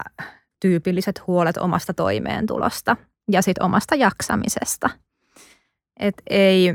tyypilliset 0.61 1.27
huolet 1.27 1.57
omasta 1.57 1.93
toimeentulosta 1.93 2.97
ja 3.31 3.41
sitten 3.41 3.63
omasta 3.63 3.95
jaksamisesta. 3.95 4.89
Et 5.99 6.15
ei, 6.29 6.73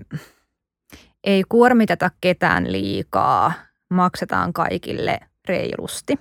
ei 1.25 1.45
kuormiteta 1.49 2.11
ketään 2.21 2.73
liikaa, 2.73 3.53
maksetaan 3.91 4.53
kaikille 4.53 5.21
reilusti. 5.49 6.19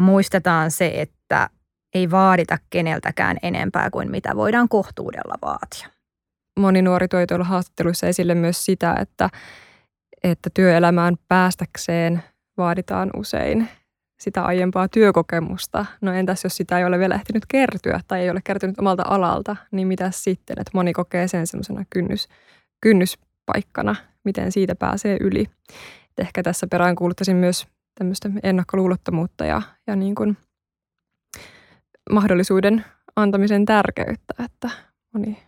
Muistetaan 0.00 0.70
se, 0.70 0.92
että 0.94 1.50
ei 1.94 2.10
vaadita 2.10 2.58
keneltäkään 2.70 3.36
enempää 3.42 3.90
kuin 3.90 4.10
mitä 4.10 4.36
voidaan 4.36 4.68
kohtuudella 4.68 5.34
vaatia. 5.42 5.88
Moni 6.58 6.82
nuori 6.82 7.08
toi 7.08 7.26
tuolla 7.26 7.44
haastatteluissa 7.44 8.06
esille 8.06 8.34
myös 8.34 8.64
sitä, 8.64 8.94
että, 9.00 9.30
että 10.22 10.50
työelämään 10.54 11.14
päästäkseen 11.28 12.22
vaaditaan 12.56 13.10
usein 13.16 13.68
sitä 14.20 14.42
aiempaa 14.42 14.88
työkokemusta. 14.88 15.86
No 16.00 16.12
entäs 16.12 16.44
jos 16.44 16.56
sitä 16.56 16.78
ei 16.78 16.84
ole 16.84 16.98
vielä 16.98 17.14
ehtinyt 17.14 17.46
kertyä 17.48 18.00
tai 18.08 18.20
ei 18.20 18.30
ole 18.30 18.40
kertynyt 18.44 18.78
omalta 18.78 19.02
alalta, 19.06 19.56
niin 19.70 19.88
mitä 19.88 20.10
sitten? 20.10 20.56
Että 20.60 20.70
moni 20.74 20.92
kokee 20.92 21.28
sen 21.28 21.46
semmoisena 21.46 21.84
kynnys, 21.90 22.28
kynnyspaikkana, 22.80 23.96
miten 24.24 24.52
siitä 24.52 24.74
pääsee 24.74 25.16
yli. 25.20 25.46
Et 26.10 26.18
ehkä 26.18 26.42
tässä 26.42 26.66
perään 26.66 26.96
kuuluttaisin 26.96 27.36
myös 27.36 27.66
tämmöistä 27.98 28.30
ennakkoluulottomuutta 28.42 29.44
ja, 29.44 29.62
ja 29.86 29.96
niin 29.96 30.14
kuin 30.14 30.36
mahdollisuuden 32.10 32.84
antamisen 33.16 33.64
tärkeyttä, 33.64 34.34
että 34.44 34.70
moni, 35.14 35.38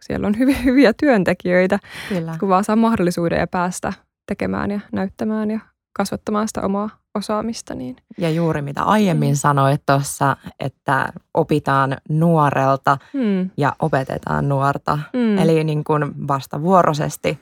siellä 0.00 0.26
on 0.26 0.38
hyviä, 0.38 0.58
hyviä 0.64 0.92
työntekijöitä, 0.92 1.78
Kyllä. 2.08 2.36
kun 2.40 2.48
vaan 2.48 2.64
saa 2.64 2.76
mahdollisuuden 2.76 3.38
ja 3.38 3.46
päästä 3.46 3.92
tekemään 4.26 4.70
ja 4.70 4.80
näyttämään 4.92 5.50
ja 5.50 5.60
kasvattamaan 5.92 6.48
sitä 6.48 6.62
omaa 6.62 6.90
osaamista. 7.16 7.74
Niin. 7.74 7.96
Ja 8.18 8.30
juuri 8.30 8.62
mitä 8.62 8.82
aiemmin 8.82 9.30
mm. 9.30 9.36
sanoit 9.36 9.82
tuossa, 9.86 10.36
että 10.60 11.12
opitaan 11.34 11.96
nuorelta 12.08 12.98
mm. 13.12 13.50
ja 13.56 13.76
opetetaan 13.78 14.48
nuorta. 14.48 14.98
Mm. 15.12 15.38
Eli 15.38 15.64
niin 15.64 15.84
kuin 15.84 16.28
vastavuoroisesti. 16.28 17.38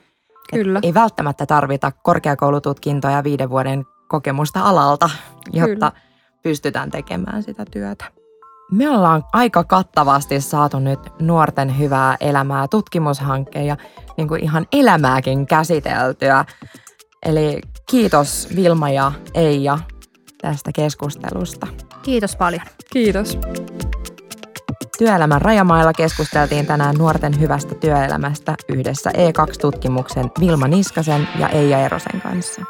Kyllä. 0.51 0.81
Ei 0.83 0.95
välttämättä 0.95 1.47
tarvita 1.47 1.93
korkeakoulututkintoa 2.03 3.11
ja 3.11 3.25
viiden 3.25 3.51
vuoden 3.51 3.85
kokemusta 4.09 4.61
alalta, 4.61 5.11
jotta 5.53 5.91
Kyllä. 5.91 5.93
pystytään 6.43 6.91
tekemään 6.91 7.43
sitä 7.43 7.65
työtä. 7.71 8.05
Me 8.73 8.91
ollaan 8.91 9.25
aika 9.33 9.65
kattavasti 9.65 10.41
saatu 10.41 10.79
nyt 10.79 11.01
nuorten 11.21 11.79
hyvää 11.79 12.17
elämää 12.21 12.69
tutkimushankkeen 12.69 13.67
ja 13.67 13.77
niin 14.17 14.29
kuin 14.29 14.45
ihan 14.45 14.67
elämääkin 14.73 15.47
käsiteltyä. 15.47 16.45
Eli 17.23 17.61
kiitos 17.91 18.49
Vilma 18.57 18.91
ja 18.91 19.13
Eija 19.35 19.79
tästä 20.43 20.71
keskustelusta. 20.75 21.67
Kiitos 22.03 22.37
paljon. 22.37 22.63
Kiitos. 22.93 23.39
Työelämän 24.99 25.43
rajamailla 25.43 25.93
keskusteltiin 25.93 26.67
tänään 26.67 26.95
nuorten 26.95 27.41
hyvästä 27.41 27.75
työelämästä 27.75 28.55
yhdessä 28.69 29.11
E2-tutkimuksen 29.11 30.31
Vilma 30.41 30.69
Niskasen 30.69 31.29
ja 31.39 31.49
Eija 31.49 31.79
Erosen 31.79 32.21
kanssa. 32.21 32.63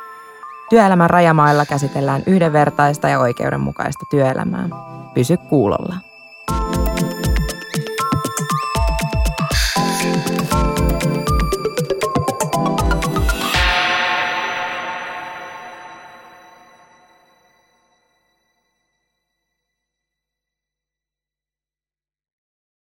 Työelämän 0.70 1.10
rajamailla 1.10 1.66
käsitellään 1.66 2.22
yhdenvertaista 2.26 3.08
ja 3.08 3.18
oikeudenmukaista 3.20 4.06
työelämää. 4.10 4.68
Pysy 5.14 5.36
kuulolla. 5.36 6.13